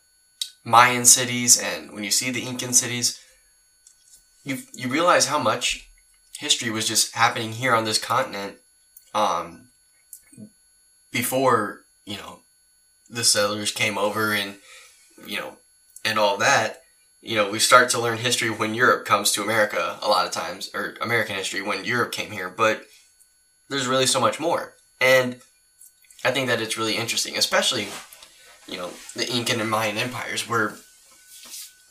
Mayan 0.64 1.04
cities, 1.04 1.60
and 1.60 1.92
when 1.92 2.04
you 2.04 2.10
see 2.10 2.30
the 2.30 2.46
Incan 2.46 2.72
cities, 2.72 3.20
you 4.44 4.58
you 4.72 4.88
realize 4.88 5.26
how 5.26 5.38
much 5.38 5.88
history 6.38 6.70
was 6.70 6.86
just 6.86 7.14
happening 7.14 7.52
here 7.52 7.74
on 7.74 7.84
this 7.84 7.98
continent, 7.98 8.58
um, 9.14 9.68
before 11.11 11.81
you 12.05 12.16
know 12.16 12.40
the 13.09 13.24
settlers 13.24 13.70
came 13.70 13.96
over 13.96 14.33
and 14.33 14.57
you 15.27 15.38
know 15.38 15.57
and 16.05 16.18
all 16.18 16.37
that 16.37 16.81
you 17.24 17.37
know, 17.37 17.50
we 17.50 17.59
start 17.59 17.88
to 17.88 18.00
learn 18.00 18.18
history 18.18 18.50
when 18.50 18.74
Europe 18.74 19.07
comes 19.07 19.33
to 19.33 19.42
America 19.42 19.98
a 20.03 20.09
lot 20.09 20.27
of 20.27 20.33
times, 20.33 20.70
or 20.74 20.94
American 21.00 21.35
history 21.35 21.62
when 21.62 21.85
Europe 21.85 22.12
came 22.12 22.31
here, 22.31 22.50
but 22.50 22.85
there's 23.70 23.87
really 23.87 24.07
so 24.07 24.20
much 24.20 24.38
more. 24.38 24.74
And 25.00 25.40
I 26.22 26.31
think 26.31 26.48
that 26.48 26.61
it's 26.61 26.77
really 26.77 26.96
interesting, 26.96 27.38
especially, 27.38 27.88
you 28.68 28.77
know, 28.77 28.90
the 29.16 29.27
Incan 29.35 29.59
and 29.61 29.70
Mayan 29.70 29.96
empires 29.96 30.46
were 30.46 30.77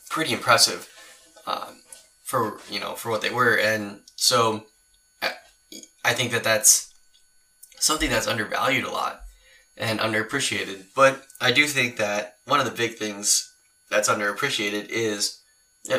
pretty 0.08 0.32
impressive 0.32 0.88
um, 1.48 1.82
for, 2.22 2.58
you 2.70 2.78
know, 2.78 2.94
for 2.94 3.10
what 3.10 3.20
they 3.20 3.30
were. 3.30 3.58
And 3.58 4.02
so 4.14 4.66
I 6.04 6.12
think 6.12 6.30
that 6.30 6.44
that's 6.44 6.93
something 7.84 8.08
that's 8.08 8.26
undervalued 8.26 8.84
a 8.84 8.90
lot 8.90 9.20
and 9.76 10.00
underappreciated. 10.00 10.86
But 10.96 11.22
I 11.38 11.52
do 11.52 11.66
think 11.66 11.98
that 11.98 12.36
one 12.46 12.58
of 12.58 12.64
the 12.64 12.72
big 12.72 12.94
things 12.94 13.52
that's 13.90 14.08
underappreciated 14.08 14.88
is, 14.88 15.40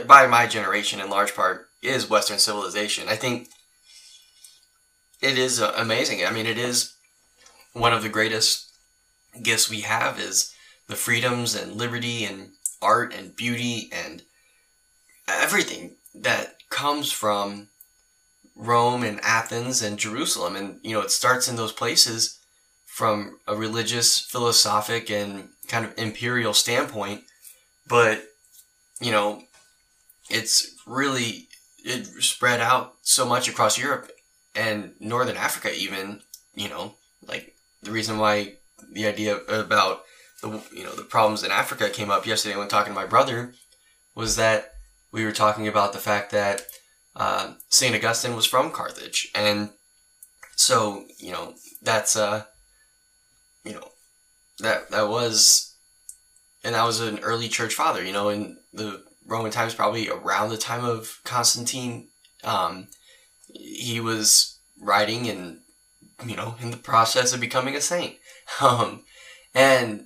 by 0.08 0.26
my 0.26 0.48
generation 0.48 1.00
in 1.00 1.12
large 1.12 1.36
part, 1.36 1.68
is 1.84 2.10
Western 2.10 2.40
civilization. 2.40 3.08
I 3.08 3.16
think 3.16 3.50
it 5.22 5.38
is 5.38 5.62
uh, 5.62 5.74
amazing. 5.78 6.26
I 6.26 6.32
mean, 6.32 6.48
it 6.48 6.58
is 6.58 6.96
one 7.74 7.94
of 7.94 8.02
the 8.02 8.10
greatest 8.10 8.68
gifts 9.44 9.70
we 9.70 9.82
have 9.82 10.20
is 10.20 10.54
the 10.88 10.96
freedoms 10.96 11.54
and 11.54 11.74
liberty 11.74 12.26
and 12.26 12.50
art 12.82 13.14
and 13.14 13.36
beauty 13.36 13.90
and 13.92 14.24
everything 15.28 15.98
that 16.16 16.56
comes 16.72 17.12
from 17.12 17.68
Rome 18.56 19.04
and 19.04 19.20
Athens 19.22 19.82
and 19.82 20.00
Jerusalem. 20.00 20.56
And, 20.56 20.80
you 20.84 20.94
know, 20.94 21.02
it 21.02 21.12
starts 21.12 21.48
in 21.48 21.56
those 21.56 21.74
places 21.74 22.40
from 22.86 23.40
a 23.48 23.56
religious, 23.56 24.20
philosophic, 24.20 25.10
and 25.10 25.50
kind 25.68 25.86
of 25.86 25.94
imperial 25.98 26.54
standpoint 26.54 27.24
but 27.88 28.24
you 29.00 29.12
know, 29.12 29.42
it's 30.30 30.76
really 30.88 31.48
it 31.84 32.06
spread 32.24 32.60
out 32.62 32.96
so 33.02 33.26
much 33.26 33.48
across 33.48 33.78
Europe 33.78 34.12
and 34.56 34.94
Northern 35.00 35.38
Africa, 35.38 35.74
even 35.76 36.22
you 36.54 36.70
know, 36.70 36.96
like 37.28 37.56
the 37.84 37.92
reason 37.92 38.18
why 38.18 38.54
the 38.92 39.08
idea 39.08 39.38
about 39.38 40.04
the 40.42 40.62
you 40.74 40.84
know 40.84 40.96
the 40.96 41.04
problems 41.04 41.44
in 41.44 41.52
Africa 41.52 41.90
came 41.90 42.10
up 42.10 42.26
yesterday 42.26 42.58
when 42.58 42.68
talking 42.68 42.94
to 42.94 43.00
my 43.00 43.06
brother 43.06 43.54
was 44.16 44.36
that 44.38 44.72
we 45.12 45.26
were 45.26 45.32
talking 45.32 45.68
about 45.68 45.94
the 45.94 46.00
fact 46.00 46.32
that 46.32 46.66
uh, 47.16 47.54
Saint 47.70 47.96
Augustine 47.96 48.36
was 48.36 48.46
from 48.46 48.72
Carthage, 48.72 49.30
and 49.34 49.70
so 50.56 51.06
you 51.18 51.32
know 51.32 51.54
that's 51.82 52.16
uh 52.16 52.44
you 53.64 53.74
know 53.74 53.90
that 54.60 54.90
that 54.92 55.10
was 55.10 55.76
and 56.64 56.76
that 56.76 56.84
was 56.84 57.00
an 57.00 57.20
early 57.20 57.48
church 57.48 57.74
father. 57.74 58.04
You 58.04 58.12
know, 58.12 58.30
in 58.30 58.58
the 58.74 59.04
Roman 59.26 59.52
times, 59.52 59.74
probably 59.74 60.10
around 60.10 60.50
the 60.50 60.58
time 60.58 60.84
of 60.84 61.22
Constantine, 61.24 62.10
um, 62.44 62.88
he 63.48 64.00
was 64.00 64.60
writing 64.82 65.30
and 65.30 65.60
you 66.26 66.36
know 66.36 66.56
in 66.62 66.72
the 66.72 66.78
process 66.78 67.34
of 67.34 67.40
becoming 67.40 67.76
a 67.76 67.82
saint. 67.82 68.16
Um, 68.62 69.06
and 69.56 70.06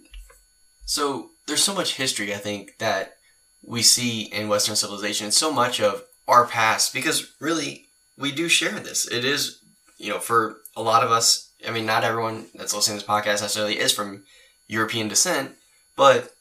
so 0.86 1.32
there's 1.46 1.62
so 1.62 1.76
much 1.76 1.96
history 1.96 2.34
I 2.34 2.38
think 2.38 2.78
that 2.80 3.16
we 3.62 3.82
see 3.82 4.22
in 4.22 4.48
Western 4.48 4.78
civilization, 4.78 5.32
so 5.32 5.52
much 5.52 5.82
of 5.82 6.04
our 6.30 6.46
past 6.46 6.94
because 6.94 7.36
really 7.40 7.88
we 8.18 8.32
do 8.32 8.48
share 8.48 8.80
this. 8.80 9.10
It 9.10 9.26
is 9.26 9.60
you 9.98 10.10
know 10.10 10.20
for 10.20 10.62
a 10.76 10.82
lot 10.82 11.04
of 11.04 11.12
us. 11.12 11.52
I 11.68 11.72
mean, 11.72 11.86
not 11.86 12.06
everyone 12.06 12.46
that's 12.56 12.74
listening 12.74 13.00
to 13.00 13.06
this 13.06 13.10
podcast 13.10 13.42
necessarily 13.42 13.80
is 13.80 13.92
from 13.92 14.24
European 14.68 15.10
descent, 15.10 15.56
but 15.98 16.32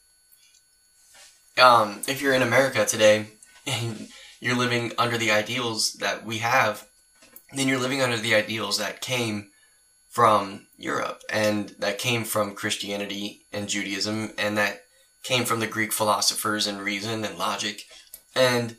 um, 1.61 2.01
if 2.07 2.21
you're 2.21 2.33
in 2.33 2.41
America 2.41 2.85
today 2.85 3.27
and 3.67 4.07
you're 4.39 4.55
living 4.55 4.93
under 4.97 5.17
the 5.17 5.31
ideals 5.31 5.93
that 5.95 6.25
we 6.25 6.37
have, 6.37 6.87
then 7.53 7.67
you're 7.67 7.79
living 7.79 8.01
under 8.01 8.17
the 8.17 8.35
ideals 8.35 8.77
that 8.77 9.01
came 9.01 9.49
from 10.09 10.67
Europe 10.77 11.21
and 11.29 11.75
that 11.79 11.99
came 11.99 12.23
from 12.23 12.55
Christianity 12.55 13.45
and 13.51 13.69
Judaism 13.69 14.31
and 14.37 14.57
that 14.57 14.81
came 15.23 15.43
from 15.43 15.59
the 15.59 15.67
Greek 15.67 15.91
philosophers 15.91 16.65
and 16.65 16.81
reason 16.81 17.23
and 17.23 17.37
logic. 17.37 17.83
And 18.35 18.77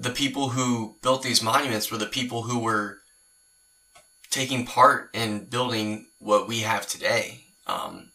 the 0.00 0.10
people 0.10 0.48
who 0.48 0.96
built 1.02 1.22
these 1.22 1.42
monuments 1.42 1.90
were 1.90 1.98
the 1.98 2.06
people 2.06 2.44
who 2.44 2.58
were 2.58 3.00
taking 4.30 4.64
part 4.64 5.10
in 5.12 5.44
building 5.44 6.06
what 6.18 6.48
we 6.48 6.60
have 6.60 6.86
today. 6.86 7.44
Um, 7.66 8.10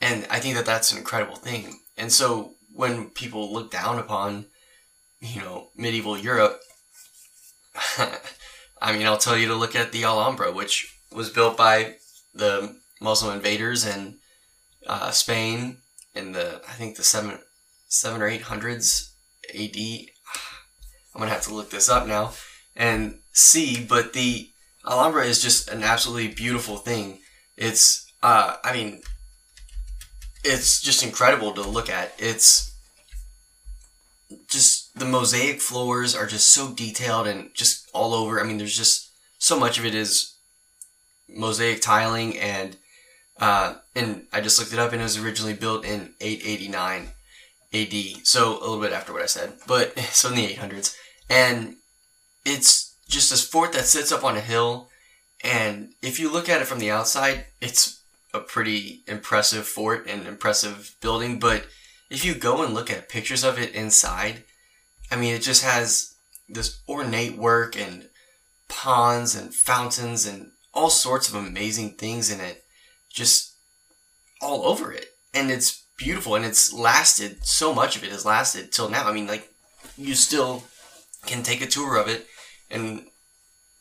and 0.00 0.26
I 0.28 0.40
think 0.40 0.56
that 0.56 0.66
that's 0.66 0.90
an 0.90 0.98
incredible 0.98 1.36
thing. 1.36 1.78
And 1.96 2.10
so 2.10 2.56
when 2.72 3.10
people 3.10 3.52
look 3.52 3.70
down 3.70 4.00
upon, 4.00 4.46
you 5.20 5.40
know, 5.40 5.68
medieval 5.76 6.18
Europe, 6.18 6.58
I 8.82 8.92
mean, 8.92 9.06
I'll 9.06 9.16
tell 9.16 9.38
you 9.38 9.46
to 9.46 9.54
look 9.54 9.76
at 9.76 9.92
the 9.92 10.02
Alhambra, 10.02 10.50
which 10.50 10.98
was 11.12 11.30
built 11.30 11.56
by 11.56 11.94
the 12.34 12.76
Muslim 13.00 13.36
invaders 13.36 13.86
in 13.86 14.18
uh, 14.88 15.12
Spain 15.12 15.78
in 16.12 16.32
the, 16.32 16.60
I 16.68 16.72
think 16.72 16.96
the 16.96 17.04
seven, 17.04 17.38
seven 17.86 18.20
or 18.20 18.26
eight 18.26 18.42
hundreds 18.42 19.14
AD. 19.54 19.76
I'm 21.14 21.20
gonna 21.20 21.32
have 21.32 21.42
to 21.42 21.54
look 21.54 21.70
this 21.70 21.88
up 21.88 22.06
now 22.06 22.32
and 22.74 23.20
see, 23.32 23.84
but 23.84 24.12
the 24.12 24.50
Alhambra 24.86 25.24
is 25.24 25.40
just 25.40 25.68
an 25.70 25.82
absolutely 25.82 26.28
beautiful 26.28 26.76
thing. 26.76 27.20
It's, 27.56 28.12
uh, 28.22 28.56
I 28.64 28.72
mean, 28.72 29.02
it's 30.42 30.82
just 30.82 31.02
incredible 31.02 31.52
to 31.52 31.62
look 31.62 31.88
at. 31.88 32.12
It's 32.18 32.72
just 34.48 34.98
the 34.98 35.04
mosaic 35.04 35.60
floors 35.60 36.14
are 36.14 36.26
just 36.26 36.52
so 36.52 36.72
detailed 36.72 37.26
and 37.26 37.50
just 37.54 37.88
all 37.94 38.12
over. 38.12 38.40
I 38.40 38.44
mean, 38.44 38.58
there's 38.58 38.76
just 38.76 39.10
so 39.38 39.58
much 39.58 39.78
of 39.78 39.86
it 39.86 39.94
is 39.94 40.34
mosaic 41.28 41.80
tiling 41.80 42.38
and 42.38 42.76
uh, 43.40 43.74
and 43.96 44.26
I 44.32 44.40
just 44.40 44.58
looked 44.58 44.72
it 44.72 44.78
up 44.78 44.92
and 44.92 45.00
it 45.00 45.04
was 45.04 45.18
originally 45.18 45.54
built 45.54 45.84
in 45.84 46.14
889 46.20 47.08
AD, 47.72 48.26
so 48.26 48.58
a 48.58 48.60
little 48.60 48.80
bit 48.80 48.92
after 48.92 49.12
what 49.12 49.22
I 49.22 49.26
said, 49.26 49.54
but 49.66 49.98
so 50.12 50.28
in 50.28 50.36
the 50.36 50.46
800s, 50.54 50.96
and 51.28 51.76
it's 52.44 52.96
just 53.08 53.30
this 53.30 53.46
fort 53.46 53.72
that 53.72 53.84
sits 53.84 54.12
up 54.12 54.24
on 54.24 54.36
a 54.36 54.40
hill, 54.40 54.90
and 55.42 55.92
if 56.02 56.18
you 56.18 56.32
look 56.32 56.48
at 56.48 56.62
it 56.62 56.66
from 56.66 56.78
the 56.78 56.90
outside, 56.90 57.46
it's 57.60 58.02
a 58.32 58.40
pretty 58.40 59.02
impressive 59.06 59.66
fort 59.66 60.06
and 60.08 60.26
impressive 60.26 60.96
building, 61.00 61.38
but 61.38 61.66
if 62.10 62.24
you 62.24 62.34
go 62.34 62.62
and 62.64 62.74
look 62.74 62.90
at 62.90 63.08
pictures 63.08 63.44
of 63.44 63.58
it 63.58 63.74
inside, 63.74 64.44
I 65.10 65.16
mean, 65.16 65.34
it 65.34 65.42
just 65.42 65.64
has 65.64 66.14
this 66.48 66.80
ornate 66.88 67.36
work 67.36 67.76
and 67.76 68.08
ponds 68.68 69.34
and 69.34 69.54
fountains 69.54 70.26
and 70.26 70.50
all 70.72 70.90
sorts 70.90 71.28
of 71.28 71.34
amazing 71.34 71.94
things 71.94 72.30
in 72.30 72.40
it, 72.40 72.64
just 73.10 73.54
all 74.40 74.64
over 74.66 74.92
it. 74.92 75.06
And 75.32 75.50
it's 75.50 75.84
beautiful 75.96 76.34
and 76.34 76.44
it's 76.44 76.72
lasted, 76.72 77.46
so 77.46 77.74
much 77.74 77.96
of 77.96 78.04
it 78.04 78.10
has 78.10 78.24
lasted 78.24 78.72
till 78.72 78.88
now. 78.88 79.08
I 79.08 79.12
mean, 79.12 79.26
like, 79.26 79.48
you 79.96 80.14
still 80.14 80.64
can 81.26 81.42
take 81.42 81.62
a 81.62 81.66
tour 81.66 81.96
of 81.96 82.08
it 82.08 82.26
and 82.70 83.06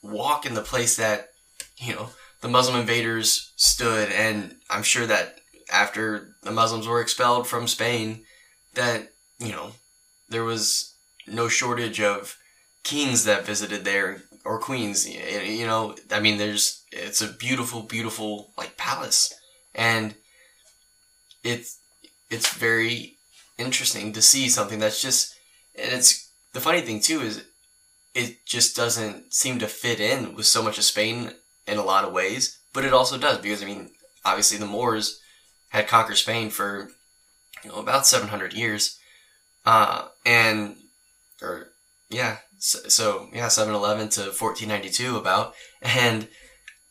walk 0.01 0.45
in 0.45 0.53
the 0.53 0.61
place 0.61 0.95
that, 0.97 1.29
you 1.77 1.93
know, 1.93 2.09
the 2.43 2.49
Muslim 2.49 2.79
invaders 2.79 3.53
stood, 3.55 4.11
and 4.11 4.57
I'm 4.69 4.83
sure 4.83 5.07
that 5.07 5.39
after 5.71 6.35
the 6.43 6.51
Muslims 6.51 6.85
were 6.85 6.99
expelled 6.99 7.47
from 7.47 7.69
Spain, 7.69 8.25
that 8.73 9.13
you 9.39 9.51
know 9.51 9.71
there 10.27 10.43
was 10.43 10.93
no 11.25 11.47
shortage 11.47 12.01
of 12.01 12.35
kings 12.83 13.23
that 13.23 13.45
visited 13.45 13.85
there 13.85 14.23
or 14.43 14.59
queens. 14.59 15.07
You 15.07 15.65
know, 15.65 15.95
I 16.11 16.19
mean, 16.19 16.37
there's 16.37 16.83
it's 16.91 17.21
a 17.21 17.31
beautiful, 17.31 17.81
beautiful 17.81 18.51
like 18.57 18.75
palace, 18.75 19.33
and 19.73 20.13
it's 21.45 21.79
it's 22.29 22.53
very 22.53 23.15
interesting 23.57 24.11
to 24.13 24.21
see 24.21 24.49
something 24.49 24.79
that's 24.79 25.01
just 25.01 25.33
and 25.75 25.93
it's 25.93 26.22
the 26.53 26.61
funny 26.61 26.81
thing 26.81 26.99
too 26.99 27.21
is 27.21 27.43
it 28.13 28.45
just 28.45 28.75
doesn't 28.75 29.33
seem 29.33 29.59
to 29.59 29.67
fit 29.67 29.99
in 29.99 30.35
with 30.35 30.45
so 30.45 30.61
much 30.61 30.77
of 30.77 30.83
Spain 30.83 31.31
in 31.67 31.77
a 31.77 31.83
lot 31.83 32.05
of 32.05 32.13
ways, 32.13 32.59
but 32.73 32.85
it 32.85 32.93
also 32.93 33.17
does 33.17 33.39
because 33.39 33.61
I 33.61 33.65
mean, 33.65 33.91
obviously 34.23 34.57
the 34.57 34.65
Moors 34.65 35.19
had 35.69 35.87
conquered 35.87 36.17
Spain 36.17 36.49
for 36.49 36.89
you 37.63 37.71
know 37.71 37.77
about 37.77 38.05
700 38.05 38.53
years, 38.53 38.99
uh, 39.65 40.07
and 40.25 40.75
or 41.41 41.69
yeah, 42.09 42.37
so, 42.59 42.79
so 42.87 43.29
yeah, 43.33 43.47
711 43.47 44.09
to 44.09 44.21
1492 44.21 45.17
about, 45.17 45.53
and 45.81 46.27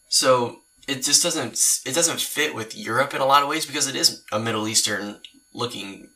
so 0.09 0.59
it 0.88 1.05
just 1.05 1.22
doesn't 1.22 1.53
it 1.87 1.94
doesn't 1.94 2.20
fit 2.20 2.55
with 2.55 2.77
Europe 2.77 3.14
in 3.14 3.20
a 3.20 3.27
lot 3.27 3.42
of 3.42 3.48
ways 3.48 3.66
because 3.66 3.87
it 3.87 3.94
is 3.94 4.25
a 4.33 4.40
Middle 4.40 4.66
Eastern 4.66 5.20
looking 5.55 6.09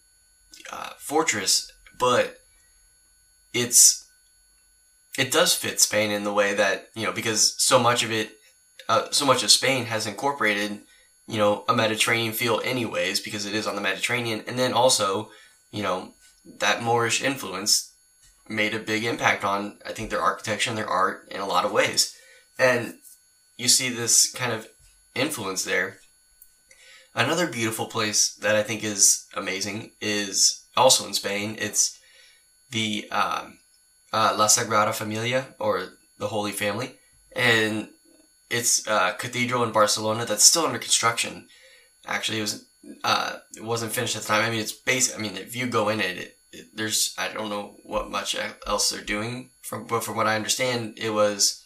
uh, 0.72 0.90
fortress, 0.98 1.70
but 1.98 2.38
it's 3.56 4.06
it 5.18 5.32
does 5.32 5.54
fit 5.54 5.80
Spain 5.80 6.10
in 6.10 6.24
the 6.24 6.32
way 6.32 6.54
that 6.54 6.88
you 6.94 7.04
know 7.04 7.12
because 7.12 7.54
so 7.62 7.78
much 7.78 8.02
of 8.02 8.12
it 8.12 8.32
uh, 8.88 9.10
so 9.10 9.24
much 9.24 9.42
of 9.42 9.50
Spain 9.50 9.86
has 9.86 10.06
incorporated, 10.06 10.80
you 11.26 11.38
know, 11.38 11.64
a 11.68 11.74
Mediterranean 11.74 12.32
feel 12.32 12.60
anyways 12.64 13.20
because 13.20 13.46
it 13.46 13.54
is 13.54 13.66
on 13.66 13.74
the 13.74 13.80
Mediterranean, 13.80 14.44
and 14.46 14.58
then 14.58 14.72
also, 14.72 15.30
you 15.72 15.82
know, 15.82 16.12
that 16.58 16.82
Moorish 16.82 17.22
influence 17.22 17.92
made 18.48 18.74
a 18.74 18.78
big 18.78 19.02
impact 19.02 19.44
on 19.44 19.78
I 19.84 19.92
think 19.92 20.10
their 20.10 20.20
architecture 20.20 20.70
and 20.70 20.78
their 20.78 20.88
art 20.88 21.26
in 21.30 21.40
a 21.40 21.46
lot 21.46 21.64
of 21.64 21.72
ways, 21.72 22.14
and 22.58 22.94
you 23.56 23.68
see 23.68 23.88
this 23.88 24.30
kind 24.32 24.52
of 24.52 24.68
influence 25.14 25.64
there. 25.64 25.98
Another 27.14 27.46
beautiful 27.46 27.86
place 27.86 28.34
that 28.36 28.54
I 28.54 28.62
think 28.62 28.84
is 28.84 29.26
amazing 29.34 29.92
is 30.00 30.66
also 30.76 31.06
in 31.06 31.14
Spain. 31.14 31.56
It's 31.58 31.98
the 32.70 33.08
um, 33.10 33.58
uh, 34.12 34.34
La 34.36 34.46
Sagrada 34.46 34.94
Familia 34.94 35.54
or 35.58 35.88
the 36.18 36.28
Holy 36.28 36.52
Family, 36.52 36.92
and 37.34 37.88
it's 38.50 38.86
a 38.86 39.14
cathedral 39.18 39.62
in 39.62 39.72
Barcelona 39.72 40.24
that's 40.24 40.44
still 40.44 40.66
under 40.66 40.78
construction. 40.78 41.48
Actually, 42.06 42.38
it 42.38 42.42
was 42.42 42.66
uh, 43.04 43.38
it 43.56 43.64
wasn't 43.64 43.92
finished 43.92 44.16
at 44.16 44.22
the 44.22 44.28
time. 44.28 44.44
I 44.44 44.50
mean, 44.50 44.60
it's 44.60 44.72
basic. 44.72 45.18
I 45.18 45.20
mean, 45.20 45.36
if 45.36 45.56
you 45.56 45.66
go 45.66 45.88
in 45.88 46.00
it, 46.00 46.16
it, 46.16 46.38
it, 46.52 46.66
there's 46.76 47.14
I 47.18 47.28
don't 47.28 47.50
know 47.50 47.76
what 47.82 48.10
much 48.10 48.36
else 48.66 48.90
they're 48.90 49.02
doing. 49.02 49.50
From 49.62 49.86
but 49.86 50.04
from 50.04 50.16
what 50.16 50.26
I 50.26 50.36
understand, 50.36 50.94
it 50.96 51.10
was 51.10 51.64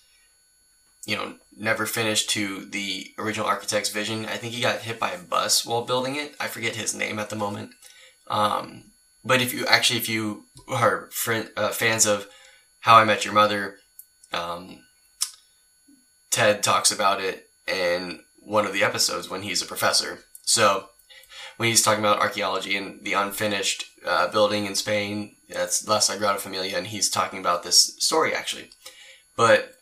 you 1.07 1.17
know 1.17 1.35
never 1.57 1.87
finished 1.87 2.31
to 2.31 2.65
the 2.65 3.09
original 3.19 3.47
architect's 3.47 3.91
vision. 3.91 4.27
I 4.27 4.37
think 4.37 4.55
he 4.55 4.63
got 4.63 4.81
hit 4.81 4.99
by 4.99 5.13
a 5.13 5.19
bus 5.19 5.67
while 5.67 5.85
building 5.85 6.17
it. 6.17 6.35
I 6.41 6.47
forget 6.47 6.77
his 6.77 6.95
name 6.95 7.19
at 7.19 7.31
the 7.31 7.37
moment. 7.37 7.73
Um, 8.29 8.85
but 9.25 9.41
if 9.41 9.53
you 9.53 9.67
actually 9.67 9.99
if 9.99 10.09
you 10.09 10.45
are 10.69 11.09
friend, 11.13 11.51
uh, 11.57 11.71
fans 11.71 12.07
of 12.07 12.27
How 12.81 12.97
I 12.97 13.05
Met 13.05 13.25
Your 13.25 13.35
Mother, 13.35 13.77
um, 14.33 14.81
Ted 16.31 16.63
talks 16.63 16.91
about 16.91 17.21
it 17.21 17.47
in 17.67 18.21
one 18.39 18.67
of 18.67 18.73
the 18.73 18.83
episodes 18.83 19.29
when 19.29 19.43
he's 19.43 19.63
a 19.63 19.67
professor. 19.67 20.21
So 20.43 20.87
when 21.57 21.69
he's 21.69 21.83
talking 21.83 22.03
about 22.03 22.21
archaeology 22.21 22.77
and 22.77 23.05
the 23.05 23.13
unfinished 23.13 23.85
uh, 24.07 24.29
building 24.29 24.65
in 24.65 24.75
Spain, 24.75 25.37
that's 25.49 25.87
La 25.87 25.99
Sagrada 25.99 26.39
Familia, 26.39 26.77
and 26.79 26.87
he's 26.87 27.11
talking 27.11 27.39
about 27.39 27.63
this 27.63 27.97
story 27.99 28.35
actually. 28.35 28.71
But 29.37 29.75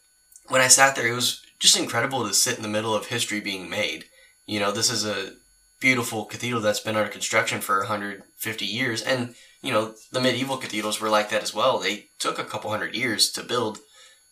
when 0.48 0.60
I 0.60 0.68
sat 0.68 0.96
there, 0.96 1.06
it 1.06 1.14
was 1.14 1.42
just 1.60 1.78
incredible 1.78 2.26
to 2.26 2.34
sit 2.34 2.56
in 2.56 2.62
the 2.62 2.68
middle 2.68 2.94
of 2.94 3.06
history 3.06 3.40
being 3.40 3.68
made 3.68 4.04
You 4.46 4.60
know, 4.60 4.72
this 4.72 4.90
is 4.90 5.04
a 5.04 5.32
beautiful 5.80 6.24
cathedral 6.24 6.60
that's 6.60 6.80
been 6.80 6.96
under 6.96 7.10
construction 7.10 7.60
for 7.60 7.78
150 7.78 8.64
years, 8.64 9.02
and 9.02 9.34
you 9.62 9.72
know 9.72 9.94
the 10.12 10.20
medieval 10.20 10.56
cathedrals 10.56 11.00
were 11.00 11.10
like 11.10 11.30
that 11.30 11.42
as 11.42 11.54
well. 11.54 11.78
They 11.78 12.08
took 12.18 12.38
a 12.38 12.44
couple 12.44 12.70
hundred 12.70 12.94
years 12.94 13.30
to 13.32 13.42
build. 13.42 13.78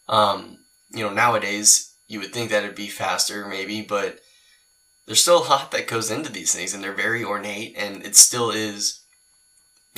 Um, 0.09 0.59
you 0.91 1.03
know, 1.03 1.13
nowadays 1.13 1.95
you 2.09 2.21
would 2.21 2.33
think 2.33 2.51
that 2.51 2.65
it'd 2.65 2.77
be 2.77 2.89
faster, 2.89 3.47
maybe, 3.47 3.83
but 3.83 4.21
there's 5.07 5.23
still 5.23 5.39
a 5.39 5.49
lot 5.49 5.71
that 5.71 5.89
goes 5.89 6.11
into 6.11 6.31
these 6.31 6.55
things, 6.55 6.75
and 6.75 6.83
they're 6.83 6.93
very 6.93 7.25
ornate, 7.25 7.75
and 7.77 8.05
it 8.05 8.17
still 8.17 8.51
is, 8.51 9.01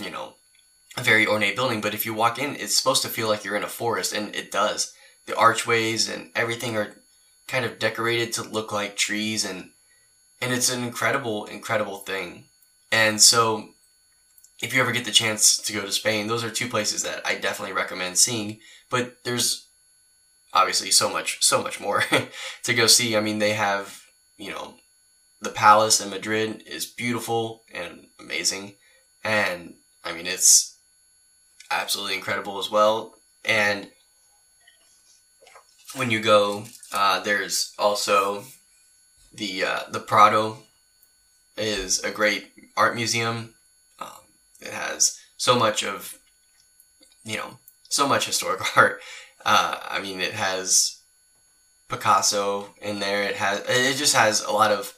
you 0.02 0.10
know, 0.10 0.34
a 0.96 1.02
very 1.02 1.26
ornate 1.26 1.56
building. 1.56 1.80
But 1.80 1.94
if 1.94 2.06
you 2.06 2.14
walk 2.14 2.38
in, 2.38 2.56
it's 2.56 2.76
supposed 2.76 3.02
to 3.02 3.08
feel 3.08 3.28
like 3.28 3.44
you're 3.44 3.56
in 3.56 3.62
a 3.62 3.68
forest, 3.68 4.12
and 4.12 4.34
it 4.34 4.50
does. 4.50 4.92
The 5.26 5.36
archways 5.36 6.08
and 6.08 6.30
everything 6.34 6.76
are 6.76 6.96
kind 7.46 7.64
of 7.64 7.78
decorated 7.78 8.32
to 8.34 8.42
look 8.42 8.72
like 8.72 8.96
trees, 8.96 9.44
and 9.44 9.70
and 10.40 10.52
it's 10.52 10.70
an 10.70 10.84
incredible, 10.84 11.46
incredible 11.46 11.98
thing. 11.98 12.44
And 12.92 13.20
so, 13.20 13.70
if 14.62 14.74
you 14.74 14.80
ever 14.80 14.92
get 14.92 15.04
the 15.04 15.10
chance 15.10 15.56
to 15.58 15.72
go 15.72 15.82
to 15.82 15.92
Spain, 15.92 16.26
those 16.26 16.44
are 16.44 16.50
two 16.50 16.68
places 16.68 17.02
that 17.02 17.26
I 17.26 17.34
definitely 17.36 17.74
recommend 17.74 18.18
seeing. 18.18 18.58
But 18.90 19.24
there's 19.24 19.68
obviously 20.52 20.90
so 20.90 21.10
much, 21.10 21.44
so 21.44 21.62
much 21.62 21.80
more 21.80 22.04
to 22.64 22.74
go 22.74 22.86
see. 22.86 23.16
I 23.16 23.20
mean, 23.20 23.38
they 23.38 23.52
have, 23.52 24.02
you 24.36 24.50
know, 24.50 24.74
the 25.40 25.50
palace 25.50 26.00
in 26.00 26.10
Madrid 26.10 26.62
is 26.66 26.86
beautiful 26.86 27.62
and 27.72 28.06
amazing. 28.18 28.74
And 29.22 29.74
I 30.04 30.12
mean, 30.12 30.26
it's 30.26 30.76
absolutely 31.70 32.14
incredible 32.14 32.58
as 32.58 32.70
well. 32.70 33.14
And 33.44 33.90
when 35.94 36.10
you 36.10 36.20
go, 36.20 36.64
uh, 36.92 37.20
there's 37.20 37.72
also 37.78 38.44
the 39.32 39.64
uh, 39.64 39.80
the 39.90 40.00
Prado 40.00 40.58
is 41.56 42.02
a 42.02 42.10
great 42.10 42.52
art 42.76 42.94
museum. 42.94 43.54
Um, 44.00 44.08
it 44.60 44.72
has 44.72 45.18
so 45.36 45.58
much 45.58 45.82
of 45.82 46.18
you 47.24 47.36
know 47.36 47.58
so 47.88 48.08
much 48.08 48.26
historic 48.26 48.60
art. 48.76 49.00
Uh, 49.44 49.76
I 49.88 50.00
mean, 50.00 50.20
it 50.20 50.32
has 50.32 51.00
Picasso 51.88 52.74
in 52.80 53.00
there. 53.00 53.22
It 53.22 53.36
has 53.36 53.64
it 53.68 53.96
just 53.96 54.14
has 54.14 54.42
a 54.44 54.52
lot 54.52 54.70
of 54.70 54.94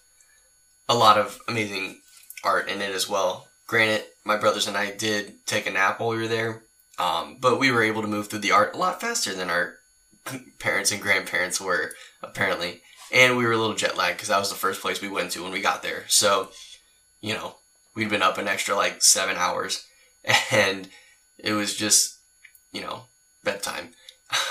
a 0.88 0.94
lot 0.94 1.18
of 1.18 1.38
amazing 1.48 2.00
art 2.42 2.68
in 2.68 2.80
it 2.80 2.94
as 2.94 3.08
well. 3.08 3.46
Granted, 3.66 4.04
my 4.24 4.36
brothers 4.36 4.66
and 4.66 4.76
I 4.76 4.90
did 4.90 5.46
take 5.46 5.66
a 5.66 5.70
nap 5.70 6.00
while 6.00 6.10
we 6.10 6.16
were 6.16 6.28
there, 6.28 6.64
um, 6.98 7.36
but 7.40 7.60
we 7.60 7.70
were 7.70 7.82
able 7.82 8.02
to 8.02 8.08
move 8.08 8.28
through 8.28 8.40
the 8.40 8.52
art 8.52 8.74
a 8.74 8.78
lot 8.78 9.00
faster 9.00 9.32
than 9.34 9.48
our 9.48 9.74
parents 10.58 10.90
and 10.90 11.00
grandparents 11.00 11.60
were 11.60 11.92
apparently, 12.22 12.82
and 13.12 13.36
we 13.36 13.44
were 13.44 13.52
a 13.52 13.58
little 13.58 13.76
jet 13.76 13.96
lagged 13.96 14.16
because 14.16 14.28
that 14.28 14.38
was 14.38 14.50
the 14.50 14.56
first 14.56 14.80
place 14.80 15.00
we 15.00 15.08
went 15.08 15.32
to 15.32 15.42
when 15.42 15.52
we 15.52 15.60
got 15.60 15.82
there. 15.82 16.04
So, 16.08 16.50
you 17.20 17.34
know, 17.34 17.56
we'd 17.94 18.10
been 18.10 18.22
up 18.22 18.38
an 18.38 18.48
extra 18.48 18.74
like 18.74 19.02
seven 19.02 19.36
hours, 19.36 19.86
and 20.50 20.88
it 21.38 21.52
was 21.52 21.76
just, 21.76 22.18
you 22.72 22.80
know, 22.80 23.04
bedtime. 23.44 23.90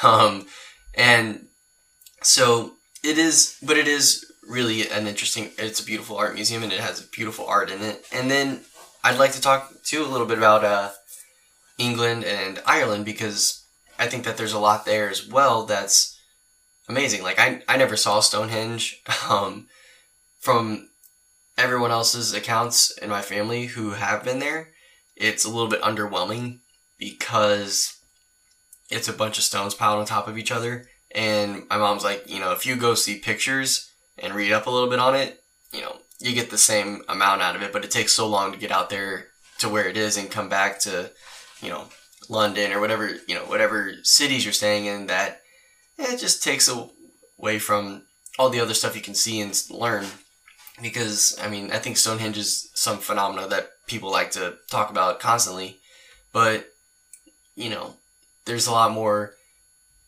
Um, 0.03 0.47
and 0.93 1.47
so 2.21 2.73
it 3.01 3.17
is, 3.17 3.57
but 3.63 3.77
it 3.77 3.87
is 3.87 4.29
really 4.47 4.89
an 4.89 5.07
interesting. 5.07 5.51
It's 5.57 5.79
a 5.79 5.85
beautiful 5.85 6.17
art 6.17 6.33
museum, 6.33 6.63
and 6.63 6.73
it 6.73 6.81
has 6.81 7.01
beautiful 7.01 7.45
art 7.45 7.69
in 7.69 7.81
it. 7.81 8.05
And 8.11 8.29
then 8.29 8.61
I'd 9.03 9.19
like 9.19 9.31
to 9.33 9.41
talk 9.41 9.71
too 9.83 10.03
a 10.03 10.07
little 10.07 10.27
bit 10.27 10.37
about 10.37 10.65
uh, 10.65 10.89
England 11.77 12.25
and 12.25 12.61
Ireland 12.65 13.05
because 13.05 13.65
I 13.97 14.07
think 14.07 14.25
that 14.25 14.37
there's 14.37 14.53
a 14.53 14.59
lot 14.59 14.85
there 14.85 15.09
as 15.09 15.25
well 15.25 15.65
that's 15.65 16.18
amazing. 16.89 17.23
Like 17.23 17.39
I, 17.39 17.61
I 17.67 17.77
never 17.77 17.95
saw 17.95 18.19
Stonehenge. 18.19 19.01
Um, 19.29 19.67
from 20.39 20.89
everyone 21.57 21.91
else's 21.91 22.33
accounts 22.33 22.97
in 22.97 23.09
my 23.09 23.21
family 23.21 23.67
who 23.67 23.91
have 23.91 24.23
been 24.23 24.39
there, 24.39 24.69
it's 25.15 25.45
a 25.45 25.49
little 25.49 25.67
bit 25.67 25.81
underwhelming 25.81 26.59
because 26.97 27.99
it's 28.89 29.07
a 29.07 29.13
bunch 29.13 29.37
of 29.37 29.43
stones 29.43 29.75
piled 29.75 29.99
on 29.99 30.05
top 30.05 30.27
of 30.27 30.37
each 30.37 30.51
other. 30.51 30.87
And 31.11 31.63
my 31.69 31.77
mom's 31.77 32.03
like, 32.03 32.29
you 32.29 32.39
know, 32.39 32.53
if 32.53 32.65
you 32.65 32.75
go 32.75 32.95
see 32.95 33.19
pictures 33.19 33.91
and 34.17 34.33
read 34.33 34.51
up 34.51 34.65
a 34.65 34.71
little 34.71 34.89
bit 34.89 34.99
on 34.99 35.15
it, 35.15 35.43
you 35.73 35.81
know, 35.81 35.97
you 36.19 36.33
get 36.33 36.49
the 36.49 36.57
same 36.57 37.03
amount 37.07 37.41
out 37.41 37.55
of 37.55 37.61
it, 37.61 37.73
but 37.73 37.83
it 37.83 37.91
takes 37.91 38.13
so 38.13 38.27
long 38.27 38.51
to 38.51 38.57
get 38.57 38.71
out 38.71 38.89
there 38.89 39.27
to 39.59 39.69
where 39.69 39.87
it 39.87 39.97
is 39.97 40.17
and 40.17 40.31
come 40.31 40.49
back 40.49 40.79
to, 40.79 41.11
you 41.61 41.69
know, 41.69 41.85
London 42.29 42.71
or 42.71 42.79
whatever, 42.79 43.09
you 43.27 43.35
know, 43.35 43.45
whatever 43.45 43.91
cities 44.03 44.45
you're 44.45 44.53
staying 44.53 44.85
in 44.85 45.07
that 45.07 45.38
it 45.99 46.19
just 46.19 46.43
takes 46.43 46.69
away 46.69 47.59
from 47.59 48.03
all 48.37 48.49
the 48.49 48.59
other 48.59 48.73
stuff 48.73 48.95
you 48.95 49.01
can 49.01 49.15
see 49.15 49.41
and 49.41 49.61
learn. 49.69 50.05
Because, 50.81 51.37
I 51.41 51.49
mean, 51.49 51.71
I 51.71 51.77
think 51.77 51.97
Stonehenge 51.97 52.37
is 52.37 52.69
some 52.73 52.99
phenomena 52.99 53.47
that 53.49 53.71
people 53.87 54.11
like 54.11 54.31
to 54.31 54.55
talk 54.71 54.89
about 54.89 55.19
constantly. 55.19 55.77
But, 56.31 56.69
you 57.55 57.69
know, 57.69 57.95
there's 58.45 58.67
a 58.67 58.71
lot 58.71 58.91
more 58.91 59.33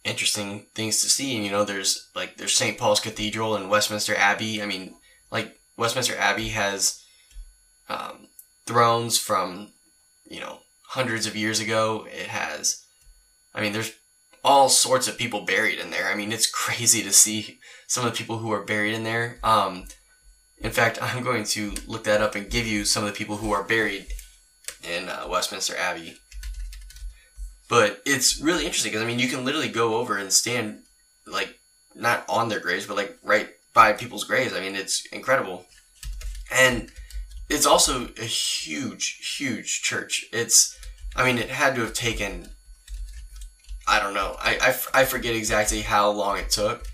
interesting 0.06 0.68
things 0.74 1.02
to 1.02 1.10
see. 1.10 1.36
And, 1.36 1.44
you 1.44 1.52
know, 1.52 1.66
there's, 1.66 2.10
like, 2.16 2.38
there's 2.38 2.56
St. 2.56 2.78
Paul's 2.78 3.02
Cathedral 3.02 3.56
and 3.56 3.70
Westminster 3.70 4.16
Abbey. 4.16 4.62
I 4.62 4.66
mean, 4.66 4.96
like, 5.30 5.60
Westminster 5.76 6.16
Abbey 6.18 6.50
has 6.50 7.04
um, 7.90 8.28
thrones 8.66 9.18
from, 9.18 9.70
you 10.26 10.40
know, 10.40 10.60
hundreds 10.88 11.28
of 11.28 11.36
years 11.36 11.60
ago. 11.60 12.08
It 12.10 12.28
has, 12.28 12.86
I 13.54 13.60
mean, 13.60 13.74
there's 13.74 13.92
all 14.44 14.70
sorts 14.70 15.08
of 15.08 15.18
people 15.18 15.42
buried 15.42 15.80
in 15.80 15.92
there. 15.92 16.12
I 16.12 16.16
mean, 16.16 16.32
it's 16.32 16.50
crazy 16.52 17.04
to 17.04 17.12
see 17.12 17.60
some 17.88 18.06
of 18.06 18.12
the 18.12 18.18
people 18.18 18.38
who 18.38 18.52
are 18.52 18.64
buried 18.64 18.94
in 18.94 19.04
there. 19.04 19.38
Um, 19.44 19.86
in 20.60 20.72
fact, 20.72 21.00
I'm 21.02 21.24
going 21.24 21.44
to 21.46 21.74
look 21.88 22.04
that 22.06 22.22
up 22.22 22.36
and 22.36 22.50
give 22.50 22.68
you 22.68 22.86
some 22.86 23.04
of 23.04 23.12
the 23.12 23.18
people 23.18 23.38
who 23.38 23.52
are 23.52 23.64
buried 23.64 24.08
in 24.84 25.10
uh, 25.10 25.28
Westminster 25.30 25.76
Abbey. 25.78 26.16
But 27.70 28.02
it's 28.06 28.42
really 28.42 28.66
interesting 28.66 28.92
because 28.92 29.04
I 29.04 29.08
mean, 29.08 29.20
you 29.20 29.30
can 29.30 29.46
literally 29.46 29.70
go 29.70 29.96
over 29.96 30.18
and 30.18 30.32
stand 30.32 30.84
like 31.26 31.58
not 31.96 32.26
on 32.28 32.50
their 32.50 32.60
graves, 32.60 32.86
but 32.86 32.98
like 32.98 33.18
right 33.24 33.50
by 33.74 33.94
people's 33.94 34.26
graves. 34.26 34.54
I 34.54 34.60
mean, 34.60 34.76
it's 34.76 35.06
incredible, 35.08 35.66
and 36.54 36.92
it's 37.50 37.66
also 37.66 38.10
a 38.20 38.26
huge, 38.26 39.38
huge 39.38 39.82
church. 39.82 40.26
It's 40.34 40.78
I 41.16 41.26
mean, 41.26 41.38
it 41.38 41.50
had 41.50 41.76
to 41.76 41.82
have 41.82 41.94
taken, 41.94 42.50
I 43.92 44.00
don't 44.00 44.14
know, 44.14 44.38
I, 44.40 44.58
I, 44.94 45.02
I 45.02 45.06
forget 45.06 45.36
exactly 45.36 45.82
how 45.82 46.10
long 46.12 46.38
it 46.38 46.50
took 46.50 46.88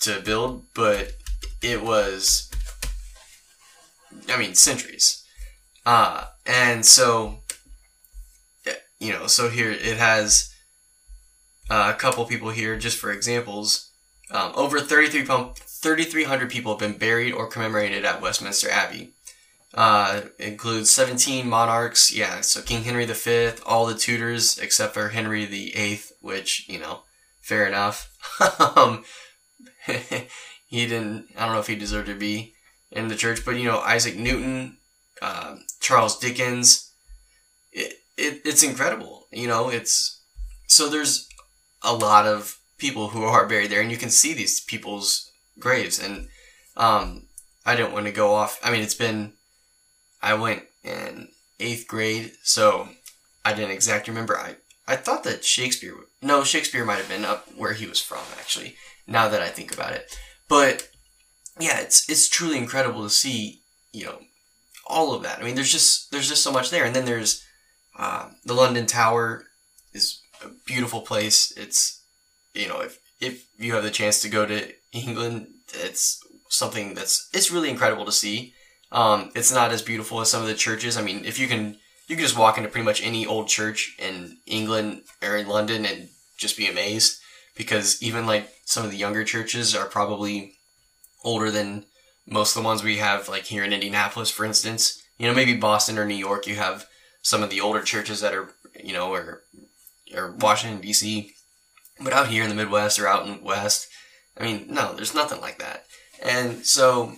to 0.00 0.20
build, 0.20 0.66
but 0.74 1.12
it 1.62 1.82
was, 1.82 2.50
I 4.28 4.36
mean, 4.36 4.54
centuries. 4.54 5.24
Uh, 5.86 6.26
and 6.44 6.84
so, 6.84 7.38
you 9.00 9.14
know, 9.14 9.26
so 9.26 9.48
here 9.48 9.70
it 9.70 9.96
has 9.96 10.54
uh, 11.70 11.92
a 11.94 11.98
couple 11.98 12.26
people 12.26 12.50
here, 12.50 12.76
just 12.76 12.98
for 12.98 13.10
examples. 13.10 13.90
Um, 14.30 14.52
over 14.54 14.80
3,300 14.80 16.50
people 16.50 16.72
have 16.72 16.78
been 16.78 16.98
buried 16.98 17.32
or 17.32 17.48
commemorated 17.48 18.04
at 18.04 18.20
Westminster 18.20 18.68
Abbey. 18.68 19.14
Uh, 19.72 20.20
includes 20.38 20.90
17 20.90 21.48
monarchs. 21.48 22.14
Yeah, 22.14 22.42
so 22.42 22.60
King 22.60 22.84
Henry 22.84 23.06
V, 23.06 23.52
all 23.64 23.86
the 23.86 23.94
Tudors 23.94 24.58
except 24.58 24.92
for 24.92 25.08
Henry 25.08 25.46
VIII, 25.46 26.00
which, 26.24 26.68
you 26.68 26.78
know, 26.78 27.02
fair 27.40 27.66
enough. 27.66 28.10
um, 28.76 29.04
he 30.66 30.86
didn't, 30.86 31.26
I 31.36 31.44
don't 31.44 31.54
know 31.54 31.60
if 31.60 31.66
he 31.66 31.76
deserved 31.76 32.08
to 32.08 32.14
be 32.14 32.54
in 32.90 33.08
the 33.08 33.16
church, 33.16 33.44
but, 33.44 33.56
you 33.56 33.64
know, 33.64 33.80
Isaac 33.80 34.16
Newton, 34.16 34.78
uh, 35.20 35.56
Charles 35.80 36.18
Dickens. 36.18 36.92
It, 37.72 37.94
it, 38.16 38.42
it's 38.44 38.62
incredible. 38.62 39.26
You 39.32 39.48
know, 39.48 39.68
it's, 39.68 40.22
so 40.66 40.88
there's 40.88 41.28
a 41.82 41.92
lot 41.92 42.26
of 42.26 42.58
people 42.78 43.08
who 43.08 43.24
are 43.24 43.46
buried 43.46 43.70
there, 43.70 43.80
and 43.80 43.90
you 43.90 43.96
can 43.96 44.10
see 44.10 44.32
these 44.32 44.60
people's 44.60 45.30
graves. 45.58 46.02
And 46.02 46.28
um, 46.76 47.26
I 47.66 47.76
don't 47.76 47.92
want 47.92 48.06
to 48.06 48.12
go 48.12 48.34
off. 48.34 48.58
I 48.62 48.70
mean, 48.70 48.82
it's 48.82 48.94
been 48.94 49.34
I 50.22 50.34
went 50.34 50.62
in 50.82 51.28
eighth 51.60 51.86
grade, 51.86 52.32
so 52.42 52.88
I 53.44 53.52
didn't 53.52 53.72
exactly 53.72 54.10
remember. 54.12 54.38
I, 54.38 54.56
I 54.86 54.96
thought 54.96 55.24
that 55.24 55.44
Shakespeare, 55.44 55.94
no, 56.24 56.42
Shakespeare 56.42 56.84
might 56.84 56.98
have 56.98 57.08
been 57.08 57.24
up 57.24 57.46
where 57.56 57.74
he 57.74 57.86
was 57.86 58.00
from, 58.00 58.24
actually, 58.38 58.76
now 59.06 59.28
that 59.28 59.42
I 59.42 59.48
think 59.48 59.72
about 59.72 59.92
it. 59.92 60.10
But 60.48 60.88
yeah, 61.60 61.80
it's 61.80 62.08
it's 62.08 62.28
truly 62.28 62.58
incredible 62.58 63.02
to 63.02 63.10
see, 63.10 63.60
you 63.92 64.06
know, 64.06 64.18
all 64.86 65.14
of 65.14 65.22
that. 65.22 65.40
I 65.40 65.44
mean, 65.44 65.54
there's 65.54 65.72
just 65.72 66.10
there's 66.10 66.28
just 66.28 66.42
so 66.42 66.52
much 66.52 66.70
there, 66.70 66.84
and 66.84 66.94
then 66.94 67.04
there's 67.04 67.44
uh, 67.98 68.30
the 68.44 68.54
London 68.54 68.86
Tower 68.86 69.44
is 69.92 70.20
a 70.42 70.48
beautiful 70.66 71.02
place. 71.02 71.52
It's 71.56 72.02
you 72.54 72.68
know 72.68 72.80
if 72.80 72.98
if 73.20 73.46
you 73.58 73.74
have 73.74 73.84
the 73.84 73.90
chance 73.90 74.20
to 74.22 74.28
go 74.28 74.46
to 74.46 74.72
England, 74.92 75.48
it's 75.74 76.20
something 76.48 76.94
that's 76.94 77.28
it's 77.32 77.50
really 77.50 77.70
incredible 77.70 78.04
to 78.04 78.12
see. 78.12 78.54
Um, 78.92 79.30
it's 79.34 79.52
not 79.52 79.72
as 79.72 79.82
beautiful 79.82 80.20
as 80.20 80.30
some 80.30 80.42
of 80.42 80.48
the 80.48 80.54
churches. 80.54 80.96
I 80.96 81.02
mean, 81.02 81.24
if 81.24 81.38
you 81.38 81.48
can, 81.48 81.78
you 82.06 82.16
can 82.16 82.24
just 82.24 82.38
walk 82.38 82.56
into 82.56 82.70
pretty 82.70 82.84
much 82.84 83.04
any 83.04 83.26
old 83.26 83.48
church 83.48 83.96
in 83.98 84.38
England 84.46 85.02
or 85.22 85.36
in 85.36 85.48
London 85.48 85.84
and 85.84 86.08
just 86.44 86.56
be 86.58 86.68
amazed 86.68 87.20
because 87.56 88.02
even 88.02 88.26
like 88.26 88.50
some 88.64 88.84
of 88.84 88.90
the 88.90 88.96
younger 88.96 89.24
churches 89.24 89.74
are 89.74 89.86
probably 89.86 90.54
older 91.24 91.50
than 91.50 91.86
most 92.26 92.54
of 92.54 92.62
the 92.62 92.66
ones 92.66 92.82
we 92.82 92.98
have, 92.98 93.28
like 93.28 93.44
here 93.44 93.64
in 93.64 93.72
Indianapolis, 93.72 94.30
for 94.30 94.44
instance. 94.44 95.02
You 95.18 95.26
know, 95.26 95.34
maybe 95.34 95.56
Boston 95.56 95.98
or 95.98 96.04
New 96.04 96.14
York, 96.14 96.46
you 96.46 96.56
have 96.56 96.86
some 97.22 97.42
of 97.42 97.50
the 97.50 97.60
older 97.60 97.82
churches 97.82 98.20
that 98.20 98.34
are, 98.34 98.50
you 98.82 98.92
know, 98.92 99.12
or 99.12 99.42
or 100.14 100.32
Washington 100.32 100.80
D.C. 100.80 101.32
But 102.00 102.12
out 102.12 102.28
here 102.28 102.42
in 102.42 102.48
the 102.48 102.54
Midwest 102.54 102.98
or 102.98 103.08
out 103.08 103.26
in 103.26 103.38
the 103.38 103.42
West, 103.42 103.88
I 104.36 104.42
mean, 104.42 104.66
no, 104.68 104.94
there's 104.94 105.14
nothing 105.14 105.40
like 105.40 105.58
that. 105.58 105.84
And 106.22 106.66
so 106.66 107.14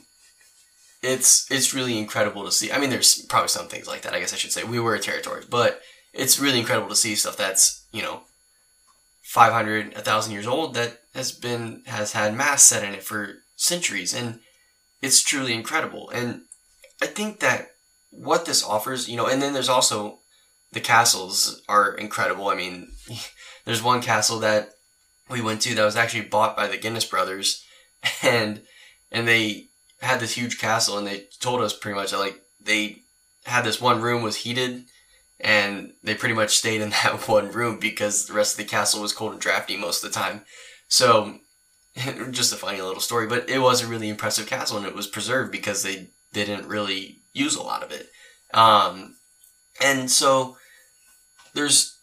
it's 1.02 1.50
it's 1.50 1.74
really 1.74 1.98
incredible 1.98 2.44
to 2.44 2.52
see. 2.52 2.70
I 2.70 2.78
mean, 2.78 2.90
there's 2.90 3.22
probably 3.26 3.48
some 3.48 3.68
things 3.68 3.88
like 3.88 4.02
that. 4.02 4.14
I 4.14 4.20
guess 4.20 4.34
I 4.34 4.36
should 4.36 4.52
say 4.52 4.64
we 4.64 4.80
were 4.80 4.94
a 4.94 5.00
territory, 5.00 5.44
but 5.48 5.80
it's 6.12 6.38
really 6.38 6.58
incredible 6.58 6.88
to 6.88 6.96
see 6.96 7.14
stuff 7.14 7.36
that's 7.36 7.86
you 7.92 8.02
know 8.02 8.22
500 9.26 9.94
1000 9.94 10.32
years 10.32 10.46
old 10.46 10.74
that 10.74 11.00
has 11.12 11.32
been 11.32 11.82
has 11.86 12.12
had 12.12 12.32
mass 12.32 12.62
set 12.62 12.84
in 12.84 12.94
it 12.94 13.02
for 13.02 13.42
centuries 13.56 14.14
and 14.14 14.38
it's 15.02 15.20
truly 15.22 15.52
incredible. 15.52 16.08
And 16.10 16.42
i 17.02 17.06
think 17.06 17.40
that 17.40 17.66
what 18.10 18.46
this 18.46 18.64
offers 18.64 19.08
you 19.08 19.16
know 19.16 19.26
and 19.26 19.42
then 19.42 19.52
there's 19.52 19.68
also 19.68 20.20
the 20.72 20.80
castles 20.80 21.60
are 21.68 21.92
incredible. 21.94 22.46
I 22.48 22.54
mean 22.54 22.88
there's 23.64 23.82
one 23.82 24.00
castle 24.00 24.38
that 24.40 24.70
we 25.28 25.40
went 25.40 25.60
to 25.62 25.74
that 25.74 25.84
was 25.84 25.96
actually 25.96 26.28
bought 26.28 26.56
by 26.56 26.68
the 26.68 26.78
guinness 26.78 27.04
brothers 27.04 27.64
and 28.22 28.62
and 29.10 29.26
they 29.26 29.66
had 30.02 30.20
this 30.20 30.36
huge 30.36 30.58
castle 30.60 30.98
and 30.98 31.06
they 31.06 31.24
told 31.40 31.60
us 31.62 31.76
pretty 31.76 31.96
much 31.96 32.12
that 32.12 32.18
like 32.18 32.40
they 32.60 33.02
had 33.44 33.64
this 33.64 33.80
one 33.80 34.00
room 34.00 34.22
was 34.22 34.36
heated 34.36 34.84
and 35.40 35.92
they 36.02 36.14
pretty 36.14 36.34
much 36.34 36.56
stayed 36.56 36.80
in 36.80 36.90
that 37.04 37.28
one 37.28 37.50
room 37.50 37.78
because 37.78 38.26
the 38.26 38.34
rest 38.34 38.54
of 38.54 38.58
the 38.58 38.70
castle 38.70 39.02
was 39.02 39.12
cold 39.12 39.32
and 39.32 39.40
drafty 39.40 39.76
most 39.76 40.04
of 40.04 40.12
the 40.12 40.18
time. 40.18 40.44
So, 40.88 41.38
just 42.30 42.52
a 42.52 42.56
funny 42.56 42.80
little 42.80 43.00
story, 43.00 43.26
but 43.26 43.48
it 43.48 43.58
was 43.58 43.82
a 43.82 43.86
really 43.86 44.08
impressive 44.08 44.46
castle 44.46 44.76
and 44.76 44.86
it 44.86 44.94
was 44.94 45.06
preserved 45.06 45.50
because 45.50 45.82
they 45.82 46.08
didn't 46.32 46.68
really 46.68 47.22
use 47.32 47.56
a 47.56 47.62
lot 47.62 47.82
of 47.82 47.90
it. 47.90 48.08
Um, 48.54 49.16
and 49.82 50.10
so, 50.10 50.56
there's 51.54 51.98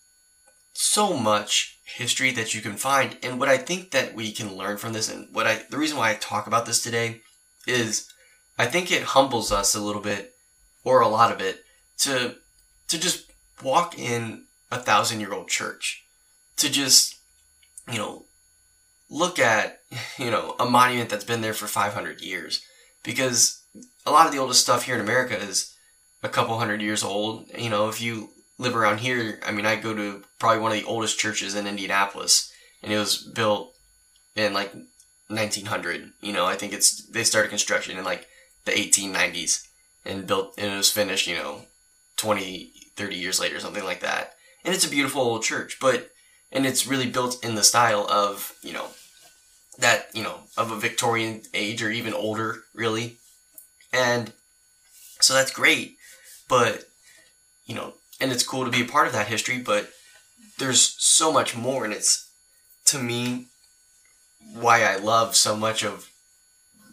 so 0.73 1.15
much 1.15 1.79
history 1.85 2.31
that 2.31 2.53
you 2.53 2.61
can 2.61 2.75
find, 2.75 3.17
and 3.23 3.39
what 3.39 3.49
I 3.49 3.57
think 3.57 3.91
that 3.91 4.15
we 4.15 4.31
can 4.31 4.55
learn 4.55 4.77
from 4.77 4.93
this, 4.93 5.11
and 5.11 5.33
what 5.33 5.47
I 5.47 5.63
the 5.69 5.77
reason 5.77 5.97
why 5.97 6.11
I 6.11 6.15
talk 6.15 6.47
about 6.47 6.65
this 6.65 6.81
today 6.81 7.21
is 7.67 8.07
I 8.57 8.65
think 8.65 8.91
it 8.91 9.03
humbles 9.03 9.51
us 9.51 9.75
a 9.75 9.81
little 9.81 10.01
bit, 10.01 10.33
or 10.83 11.01
a 11.01 11.07
lot 11.07 11.31
of 11.31 11.39
it, 11.39 11.63
to 11.99 12.35
to 12.93 12.99
just 12.99 13.31
walk 13.63 13.97
in 13.97 14.45
a 14.71 14.77
thousand 14.77 15.19
year 15.19 15.33
old 15.33 15.49
church, 15.49 16.05
to 16.57 16.71
just, 16.71 17.15
you 17.91 17.97
know, 17.97 18.25
look 19.09 19.39
at, 19.39 19.79
you 20.19 20.29
know, 20.29 20.55
a 20.59 20.65
monument 20.65 21.09
that's 21.09 21.23
been 21.23 21.41
there 21.41 21.55
for 21.55 21.67
500 21.67 22.21
years. 22.21 22.63
Because 23.03 23.63
a 24.05 24.11
lot 24.11 24.27
of 24.27 24.31
the 24.31 24.37
oldest 24.37 24.61
stuff 24.61 24.83
here 24.83 24.95
in 24.95 25.01
America 25.01 25.35
is 25.35 25.75
a 26.21 26.29
couple 26.29 26.57
hundred 26.57 26.81
years 26.81 27.03
old. 27.03 27.49
You 27.57 27.69
know, 27.69 27.89
if 27.89 27.99
you 27.99 28.29
live 28.59 28.75
around 28.75 28.99
here, 28.99 29.39
I 29.45 29.51
mean, 29.51 29.65
I 29.65 29.75
go 29.75 29.95
to 29.95 30.23
probably 30.39 30.61
one 30.61 30.71
of 30.71 30.77
the 30.77 30.87
oldest 30.87 31.17
churches 31.17 31.55
in 31.55 31.65
Indianapolis, 31.65 32.53
and 32.83 32.93
it 32.93 32.97
was 32.97 33.17
built 33.17 33.75
in 34.35 34.53
like 34.53 34.71
1900. 35.27 36.13
You 36.21 36.31
know, 36.31 36.45
I 36.45 36.55
think 36.55 36.73
it's, 36.73 37.03
they 37.07 37.23
started 37.23 37.49
construction 37.49 37.97
in 37.97 38.05
like 38.05 38.27
the 38.65 38.71
1890s 38.71 39.67
and 40.05 40.27
built, 40.27 40.53
and 40.59 40.73
it 40.73 40.77
was 40.77 40.91
finished, 40.91 41.27
you 41.27 41.35
know, 41.35 41.63
20, 42.17 42.71
30 42.95 43.15
years 43.15 43.39
later, 43.39 43.57
or 43.57 43.59
something 43.59 43.83
like 43.83 44.01
that. 44.01 44.33
And 44.63 44.73
it's 44.73 44.85
a 44.85 44.89
beautiful 44.89 45.21
old 45.21 45.43
church, 45.43 45.77
but, 45.79 46.09
and 46.51 46.65
it's 46.65 46.87
really 46.87 47.09
built 47.09 47.43
in 47.43 47.55
the 47.55 47.63
style 47.63 48.07
of, 48.09 48.53
you 48.61 48.73
know, 48.73 48.87
that, 49.77 50.07
you 50.13 50.23
know, 50.23 50.41
of 50.57 50.71
a 50.71 50.79
Victorian 50.79 51.41
age 51.53 51.81
or 51.83 51.89
even 51.89 52.13
older, 52.13 52.63
really. 52.73 53.17
And 53.91 54.31
so 55.19 55.33
that's 55.33 55.51
great, 55.51 55.97
but, 56.47 56.85
you 57.65 57.75
know, 57.75 57.93
and 58.19 58.31
it's 58.31 58.47
cool 58.47 58.65
to 58.65 58.71
be 58.71 58.81
a 58.81 58.85
part 58.85 59.07
of 59.07 59.13
that 59.13 59.27
history, 59.27 59.59
but 59.59 59.89
there's 60.59 60.95
so 60.99 61.31
much 61.31 61.55
more, 61.55 61.83
and 61.83 61.93
it's, 61.93 62.29
to 62.85 62.99
me, 62.99 63.47
why 64.53 64.83
I 64.83 64.97
love 64.97 65.35
so 65.35 65.55
much 65.55 65.83
of 65.83 66.09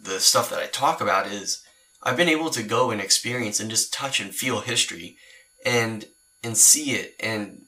the 0.02 0.20
stuff 0.20 0.50
that 0.50 0.62
I 0.62 0.66
talk 0.66 1.00
about 1.00 1.26
is 1.26 1.62
I've 2.02 2.16
been 2.16 2.28
able 2.28 2.50
to 2.50 2.62
go 2.62 2.90
and 2.90 3.00
experience 3.00 3.60
and 3.60 3.70
just 3.70 3.92
touch 3.92 4.20
and 4.20 4.34
feel 4.34 4.60
history 4.60 5.18
and 5.64 6.06
and 6.42 6.56
see 6.56 6.92
it 6.92 7.14
and 7.20 7.62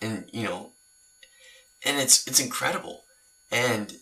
and 0.00 0.28
you 0.32 0.44
know 0.44 0.72
and 1.86 1.98
it's 1.98 2.26
it's 2.26 2.40
incredible. 2.40 3.04
And 3.50 3.94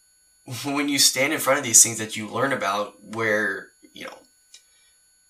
when 0.64 0.88
you 0.88 0.98
stand 0.98 1.32
in 1.32 1.38
front 1.38 1.58
of 1.58 1.64
these 1.64 1.82
things 1.82 1.98
that 1.98 2.16
you 2.16 2.28
learn 2.28 2.52
about 2.52 2.94
where 3.02 3.68
you 3.92 4.04
know 4.04 4.18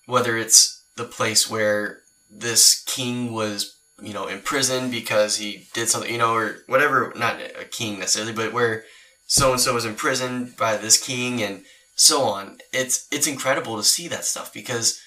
whether 0.05 0.37
it's 0.37 0.83
the 0.97 1.03
place 1.03 1.49
where 1.49 1.99
this 2.29 2.83
king 2.85 3.33
was 3.33 3.77
you 4.01 4.13
know 4.13 4.27
imprisoned 4.27 4.91
because 4.91 5.37
he 5.37 5.67
did 5.73 5.89
something 5.89 6.11
you 6.11 6.17
know 6.17 6.33
or 6.33 6.57
whatever 6.67 7.13
not 7.15 7.39
a 7.59 7.65
king 7.65 7.99
necessarily 7.99 8.33
but 8.33 8.53
where 8.53 8.83
so 9.27 9.51
and 9.51 9.61
so 9.61 9.73
was 9.73 9.85
imprisoned 9.85 10.55
by 10.57 10.75
this 10.75 11.01
king 11.01 11.41
and 11.41 11.63
so 11.95 12.23
on 12.23 12.57
it's 12.73 13.07
it's 13.11 13.27
incredible 13.27 13.77
to 13.77 13.83
see 13.83 14.07
that 14.07 14.25
stuff 14.25 14.51
because 14.53 15.01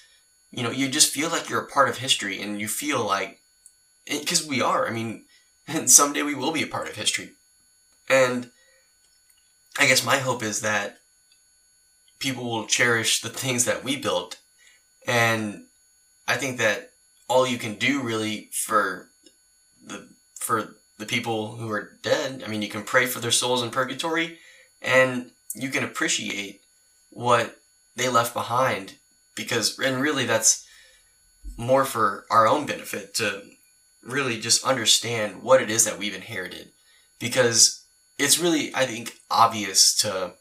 you 0.55 0.63
know, 0.63 0.71
you 0.71 0.87
just 0.87 1.13
feel 1.13 1.29
like 1.29 1.49
you're 1.49 1.61
a 1.61 1.67
part 1.67 1.89
of 1.89 1.97
history 1.97 2.41
and 2.41 2.61
you 2.61 2.69
feel 2.69 3.05
like, 3.05 3.41
because 4.07 4.47
we 4.47 4.61
are, 4.61 4.87
I 4.87 4.91
mean, 4.91 5.25
and 5.67 5.91
someday 5.99 6.23
we 6.23 6.33
will 6.33 6.53
be 6.53 6.63
a 6.63 6.67
part 6.67 6.87
of 6.87 6.95
history. 6.95 7.31
And 8.09 8.51
I 9.77 9.85
guess 9.85 10.05
my 10.05 10.17
hope 10.17 10.41
is 10.41 10.61
that 10.61 10.99
people 12.19 12.45
will 12.45 12.67
cherish 12.67 13.19
the 13.19 13.29
things 13.29 13.65
that 13.65 13.83
we 13.83 13.97
built. 13.97 14.37
And 15.05 15.65
I 16.25 16.37
think 16.37 16.57
that 16.59 16.91
all 17.27 17.45
you 17.45 17.57
can 17.57 17.75
do 17.75 18.01
really 18.01 18.49
for 18.53 19.09
the, 19.85 20.07
for 20.39 20.75
the 20.97 21.05
people 21.05 21.57
who 21.57 21.69
are 21.69 21.97
dead, 22.01 22.43
I 22.45 22.47
mean, 22.47 22.61
you 22.61 22.69
can 22.69 22.83
pray 22.83 23.07
for 23.07 23.19
their 23.19 23.31
souls 23.31 23.61
in 23.61 23.71
purgatory 23.71 24.37
and 24.81 25.31
you 25.53 25.69
can 25.69 25.83
appreciate 25.83 26.61
what 27.09 27.57
they 27.97 28.07
left 28.07 28.33
behind 28.33 28.93
because 29.35 29.77
and 29.79 30.01
really 30.01 30.25
that's 30.25 30.65
more 31.57 31.85
for 31.85 32.25
our 32.29 32.47
own 32.47 32.65
benefit 32.65 33.13
to 33.15 33.43
really 34.03 34.39
just 34.39 34.65
understand 34.65 35.41
what 35.41 35.61
it 35.61 35.69
is 35.69 35.85
that 35.85 35.97
we've 35.97 36.15
inherited. 36.15 36.71
Because 37.19 37.85
it's 38.17 38.39
really 38.39 38.73
i 38.75 38.85
think 38.85 39.13
obvious 39.29 39.95
to 39.95 40.33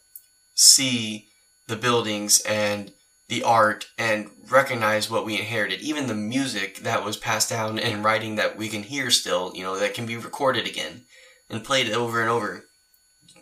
see 0.54 1.28
the 1.66 1.76
buildings 1.76 2.40
and 2.42 2.92
the 3.28 3.42
art 3.42 3.86
and 3.98 4.30
recognize 4.50 5.10
what 5.10 5.24
we 5.24 5.38
inherited. 5.38 5.80
Even 5.80 6.06
the 6.06 6.14
music 6.14 6.80
that 6.80 7.02
was 7.02 7.16
passed 7.16 7.48
down 7.48 7.78
and 7.78 8.04
writing 8.04 8.36
that 8.36 8.56
we 8.56 8.68
can 8.68 8.82
hear 8.82 9.10
still 9.10 9.52
you 9.54 9.62
know 9.62 9.78
that 9.78 9.94
can 9.94 10.06
be 10.06 10.16
recorded 10.16 10.66
again 10.66 11.04
and 11.48 11.64
played 11.64 11.90
over 11.90 12.20
and 12.20 12.30
over 12.30 12.64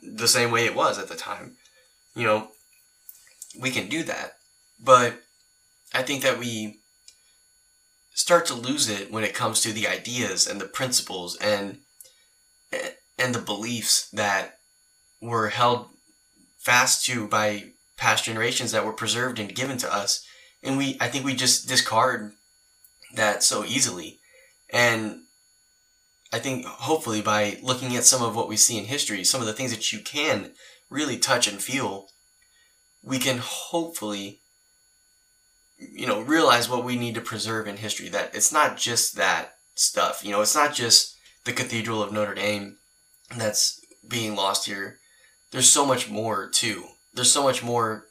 the 0.02 0.28
same 0.28 0.50
way 0.50 0.64
it 0.64 0.74
was 0.74 0.98
at 0.98 1.08
the 1.08 1.16
time. 1.16 1.56
You 2.14 2.24
know 2.24 2.48
we 3.60 3.70
can 3.70 3.88
do 3.88 4.02
that. 4.04 4.34
But 4.82 5.21
I 5.94 6.02
think 6.02 6.22
that 6.22 6.38
we 6.38 6.80
start 8.14 8.46
to 8.46 8.54
lose 8.54 8.88
it 8.88 9.10
when 9.10 9.24
it 9.24 9.34
comes 9.34 9.60
to 9.60 9.72
the 9.72 9.86
ideas 9.86 10.46
and 10.46 10.60
the 10.60 10.66
principles 10.66 11.36
and 11.36 11.78
and 13.18 13.34
the 13.34 13.40
beliefs 13.40 14.08
that 14.10 14.58
were 15.20 15.48
held 15.48 15.88
fast 16.58 17.04
to 17.06 17.26
by 17.28 17.72
past 17.96 18.24
generations 18.24 18.72
that 18.72 18.84
were 18.84 18.92
preserved 18.92 19.38
and 19.38 19.54
given 19.54 19.76
to 19.78 19.92
us. 19.92 20.26
And 20.62 20.76
we 20.76 20.96
I 21.00 21.08
think 21.08 21.24
we 21.24 21.34
just 21.34 21.68
discard 21.68 22.32
that 23.14 23.42
so 23.42 23.64
easily. 23.64 24.18
And 24.72 25.22
I 26.32 26.38
think 26.38 26.64
hopefully 26.64 27.20
by 27.20 27.58
looking 27.62 27.94
at 27.94 28.04
some 28.04 28.22
of 28.22 28.34
what 28.34 28.48
we 28.48 28.56
see 28.56 28.78
in 28.78 28.86
history 28.86 29.24
some 29.24 29.40
of 29.40 29.46
the 29.46 29.52
things 29.52 29.70
that 29.70 29.92
you 29.92 30.00
can 30.00 30.52
really 30.88 31.18
touch 31.18 31.46
and 31.46 31.60
feel 31.60 32.08
we 33.02 33.18
can 33.18 33.38
hopefully 33.38 34.41
you 35.90 36.06
know, 36.06 36.20
realize 36.20 36.68
what 36.68 36.84
we 36.84 36.96
need 36.96 37.14
to 37.14 37.20
preserve 37.20 37.66
in 37.66 37.76
history. 37.76 38.08
That 38.08 38.34
it's 38.34 38.52
not 38.52 38.76
just 38.76 39.16
that 39.16 39.54
stuff. 39.74 40.24
You 40.24 40.32
know, 40.32 40.40
it's 40.40 40.54
not 40.54 40.74
just 40.74 41.16
the 41.44 41.52
Cathedral 41.52 42.02
of 42.02 42.12
Notre 42.12 42.34
Dame 42.34 42.78
that's 43.36 43.80
being 44.06 44.34
lost 44.34 44.66
here. 44.66 44.98
There's 45.50 45.68
so 45.68 45.84
much 45.84 46.10
more 46.10 46.48
too. 46.48 46.84
There's 47.12 47.32
so 47.32 47.42
much 47.42 47.62
more, 47.62 48.06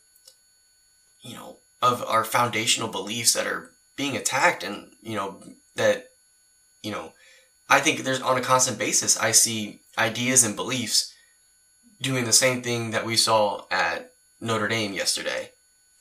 you 1.22 1.36
know, 1.36 1.58
of 1.82 2.04
our 2.04 2.24
foundational 2.24 2.90
beliefs 2.90 3.34
that 3.34 3.48
are 3.48 3.72
being 3.96 4.16
attacked, 4.16 4.64
and 4.64 4.92
you 5.02 5.16
know 5.16 5.42
that, 5.76 6.06
you 6.84 6.92
know, 6.92 7.14
I 7.70 7.80
think 7.80 8.00
there's 8.00 8.22
on 8.22 8.38
a 8.38 8.42
constant 8.42 8.78
basis. 8.78 9.18
I 9.20 9.32
see 9.32 9.82
ideas 9.98 10.44
and 10.44 10.56
beliefs 10.56 11.14
doing 12.02 12.26
the 12.26 12.34
same 12.34 12.62
thing 12.62 12.92
that 12.92 13.06
we 13.06 13.16
saw 13.16 13.66
at 13.72 14.12
Notre 14.40 14.68
Dame 14.68 14.94
yesterday, 14.94 15.52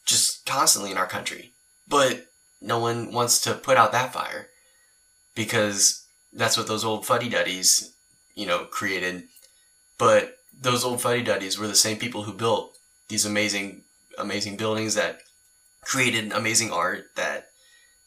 just 0.06 0.46
constantly 0.46 0.90
in 0.90 0.96
our 0.98 1.06
country. 1.06 1.52
But 1.90 2.26
no 2.62 2.78
one 2.78 3.12
wants 3.12 3.40
to 3.42 3.54
put 3.54 3.76
out 3.76 3.92
that 3.92 4.12
fire 4.12 4.48
because 5.34 6.06
that's 6.32 6.56
what 6.56 6.68
those 6.68 6.84
old 6.84 7.04
fuddy 7.04 7.28
duddies, 7.28 7.92
you 8.34 8.46
know, 8.46 8.64
created. 8.64 9.24
But 9.98 10.36
those 10.58 10.84
old 10.84 11.02
fuddy 11.02 11.22
duddies 11.22 11.58
were 11.58 11.66
the 11.66 11.74
same 11.74 11.98
people 11.98 12.22
who 12.22 12.32
built 12.32 12.76
these 13.08 13.26
amazing 13.26 13.82
amazing 14.18 14.56
buildings, 14.56 14.94
that 14.94 15.20
created 15.82 16.32
amazing 16.32 16.70
art, 16.70 17.06
that 17.16 17.48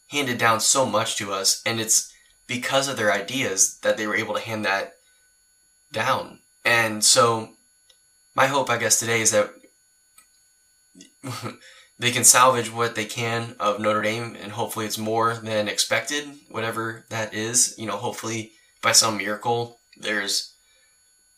handed 0.08 0.38
down 0.38 0.60
so 0.60 0.86
much 0.86 1.16
to 1.16 1.32
us, 1.32 1.62
and 1.66 1.80
it's 1.80 2.12
because 2.46 2.88
of 2.88 2.96
their 2.96 3.12
ideas 3.12 3.78
that 3.82 3.96
they 3.96 4.06
were 4.06 4.16
able 4.16 4.34
to 4.34 4.40
hand 4.40 4.64
that 4.64 4.94
down. 5.92 6.38
And 6.64 7.04
so, 7.04 7.50
my 8.34 8.46
hope, 8.46 8.70
I 8.70 8.78
guess, 8.78 8.98
today 8.98 9.20
is 9.20 9.32
that 9.32 9.50
they 11.98 12.10
can 12.10 12.24
salvage 12.24 12.72
what 12.72 12.94
they 12.94 13.04
can 13.04 13.54
of 13.60 13.80
Notre 13.80 14.02
Dame, 14.02 14.36
and 14.40 14.52
hopefully 14.52 14.86
it's 14.86 14.98
more 14.98 15.34
than 15.34 15.68
expected, 15.68 16.28
whatever 16.50 17.06
that 17.10 17.34
is. 17.34 17.74
You 17.78 17.86
know, 17.86 17.96
hopefully 17.96 18.52
by 18.82 18.92
some 18.92 19.16
miracle, 19.16 19.78
there's 19.96 20.54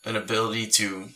an 0.03 0.15
ability 0.15 0.67
to 0.67 1.09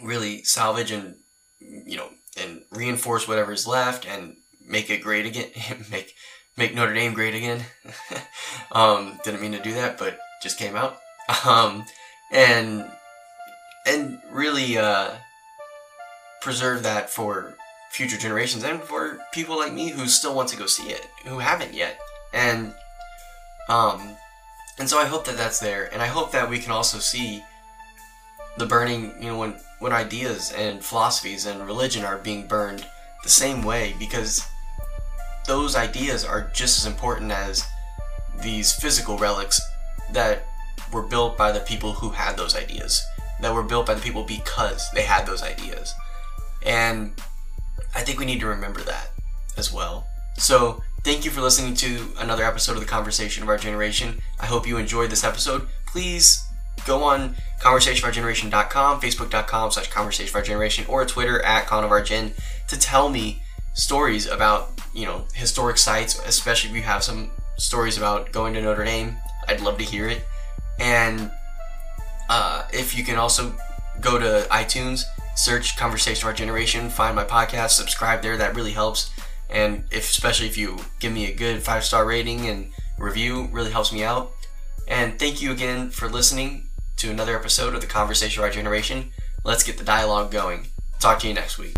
really 0.00 0.44
salvage 0.44 0.92
and, 0.92 1.16
you 1.60 1.96
know, 1.96 2.10
and 2.40 2.62
reinforce 2.70 3.26
whatever's 3.26 3.66
left 3.66 4.06
and 4.06 4.36
make 4.64 4.90
it 4.90 5.02
great 5.02 5.26
again, 5.26 5.50
make 5.90 6.14
make 6.56 6.74
Notre 6.74 6.94
Dame 6.94 7.14
great 7.14 7.34
again. 7.34 7.64
um, 8.72 9.18
didn't 9.24 9.40
mean 9.40 9.52
to 9.52 9.62
do 9.62 9.74
that, 9.74 9.98
but 9.98 10.18
just 10.42 10.58
came 10.58 10.76
out. 10.76 10.98
Um, 11.44 11.84
and 12.32 12.90
and 13.86 14.18
really 14.30 14.78
uh, 14.78 15.10
preserve 16.40 16.84
that 16.84 17.10
for 17.10 17.57
future 17.90 18.16
generations 18.16 18.64
and 18.64 18.80
for 18.82 19.18
people 19.32 19.56
like 19.56 19.72
me 19.72 19.90
who 19.90 20.06
still 20.06 20.34
want 20.34 20.48
to 20.50 20.56
go 20.56 20.66
see 20.66 20.88
it, 20.90 21.08
who 21.26 21.38
haven't 21.38 21.74
yet. 21.74 21.98
And 22.32 22.74
um, 23.68 24.16
and 24.78 24.88
so 24.88 24.98
I 24.98 25.06
hope 25.06 25.24
that 25.26 25.36
that's 25.36 25.58
there, 25.58 25.92
and 25.92 26.00
I 26.00 26.06
hope 26.06 26.32
that 26.32 26.48
we 26.48 26.58
can 26.58 26.72
also 26.72 26.98
see 26.98 27.44
the 28.56 28.66
burning. 28.66 29.14
You 29.20 29.28
know, 29.28 29.38
when 29.38 29.56
when 29.78 29.92
ideas 29.92 30.52
and 30.56 30.84
philosophies 30.84 31.46
and 31.46 31.66
religion 31.66 32.04
are 32.04 32.18
being 32.18 32.46
burned 32.46 32.86
the 33.22 33.28
same 33.28 33.62
way, 33.62 33.94
because 33.98 34.46
those 35.46 35.74
ideas 35.76 36.24
are 36.24 36.50
just 36.54 36.78
as 36.78 36.86
important 36.86 37.32
as 37.32 37.66
these 38.40 38.72
physical 38.72 39.18
relics 39.18 39.60
that 40.12 40.46
were 40.92 41.02
built 41.02 41.36
by 41.36 41.52
the 41.52 41.60
people 41.60 41.92
who 41.92 42.10
had 42.10 42.36
those 42.36 42.54
ideas, 42.54 43.04
that 43.40 43.54
were 43.54 43.62
built 43.62 43.86
by 43.86 43.94
the 43.94 44.00
people 44.00 44.24
because 44.24 44.88
they 44.92 45.02
had 45.02 45.26
those 45.26 45.42
ideas. 45.42 45.94
And 46.64 47.12
I 47.98 48.02
think 48.02 48.20
we 48.20 48.26
need 48.26 48.38
to 48.38 48.46
remember 48.46 48.80
that 48.82 49.10
as 49.56 49.72
well. 49.72 50.06
So, 50.36 50.80
thank 51.02 51.24
you 51.24 51.32
for 51.32 51.40
listening 51.40 51.74
to 51.74 52.12
another 52.20 52.44
episode 52.44 52.74
of 52.74 52.80
the 52.80 52.86
Conversation 52.86 53.42
of 53.42 53.48
Our 53.48 53.58
Generation. 53.58 54.22
I 54.38 54.46
hope 54.46 54.68
you 54.68 54.76
enjoyed 54.76 55.10
this 55.10 55.24
episode. 55.24 55.66
Please 55.84 56.46
go 56.86 57.02
on 57.02 57.34
conversationofourgeneration.com, 57.60 59.00
facebook.com 59.00 59.72
slash 59.72 59.88
conversation 59.88 60.38
of 60.38 60.44
generation, 60.44 60.84
or 60.88 61.04
Twitter 61.06 61.44
at 61.44 61.66
con 61.66 61.82
of 61.82 61.90
our 61.90 62.00
gen 62.00 62.34
to 62.68 62.78
tell 62.78 63.08
me 63.08 63.42
stories 63.74 64.28
about, 64.28 64.80
you 64.94 65.04
know, 65.04 65.24
historic 65.34 65.76
sites, 65.76 66.20
especially 66.24 66.70
if 66.70 66.76
you 66.76 66.82
have 66.82 67.02
some 67.02 67.32
stories 67.56 67.98
about 67.98 68.30
going 68.30 68.54
to 68.54 68.62
Notre 68.62 68.84
Dame. 68.84 69.16
I'd 69.48 69.60
love 69.60 69.76
to 69.78 69.84
hear 69.84 70.06
it. 70.06 70.24
And 70.78 71.32
uh, 72.30 72.62
if 72.72 72.96
you 72.96 73.02
can 73.02 73.16
also 73.16 73.52
go 74.00 74.20
to 74.20 74.46
iTunes, 74.52 75.02
search 75.38 75.76
Conversation 75.76 76.26
Our 76.26 76.34
Generation, 76.34 76.90
find 76.90 77.14
my 77.14 77.24
podcast, 77.24 77.70
subscribe 77.70 78.22
there. 78.22 78.36
That 78.36 78.56
really 78.56 78.72
helps. 78.72 79.10
And 79.48 79.84
if 79.90 80.10
especially 80.10 80.48
if 80.48 80.58
you 80.58 80.78
give 80.98 81.12
me 81.12 81.26
a 81.26 81.34
good 81.34 81.62
five 81.62 81.84
star 81.84 82.04
rating 82.04 82.46
and 82.46 82.72
review, 82.98 83.48
really 83.52 83.70
helps 83.70 83.92
me 83.92 84.02
out. 84.02 84.32
And 84.88 85.18
thank 85.18 85.40
you 85.40 85.52
again 85.52 85.90
for 85.90 86.08
listening 86.08 86.68
to 86.96 87.10
another 87.10 87.36
episode 87.36 87.74
of 87.74 87.80
the 87.80 87.86
Conversation 87.86 88.42
Our 88.42 88.50
Generation. 88.50 89.12
Let's 89.44 89.62
get 89.62 89.78
the 89.78 89.84
dialogue 89.84 90.32
going. 90.32 90.66
Talk 90.98 91.20
to 91.20 91.28
you 91.28 91.34
next 91.34 91.56
week. 91.56 91.76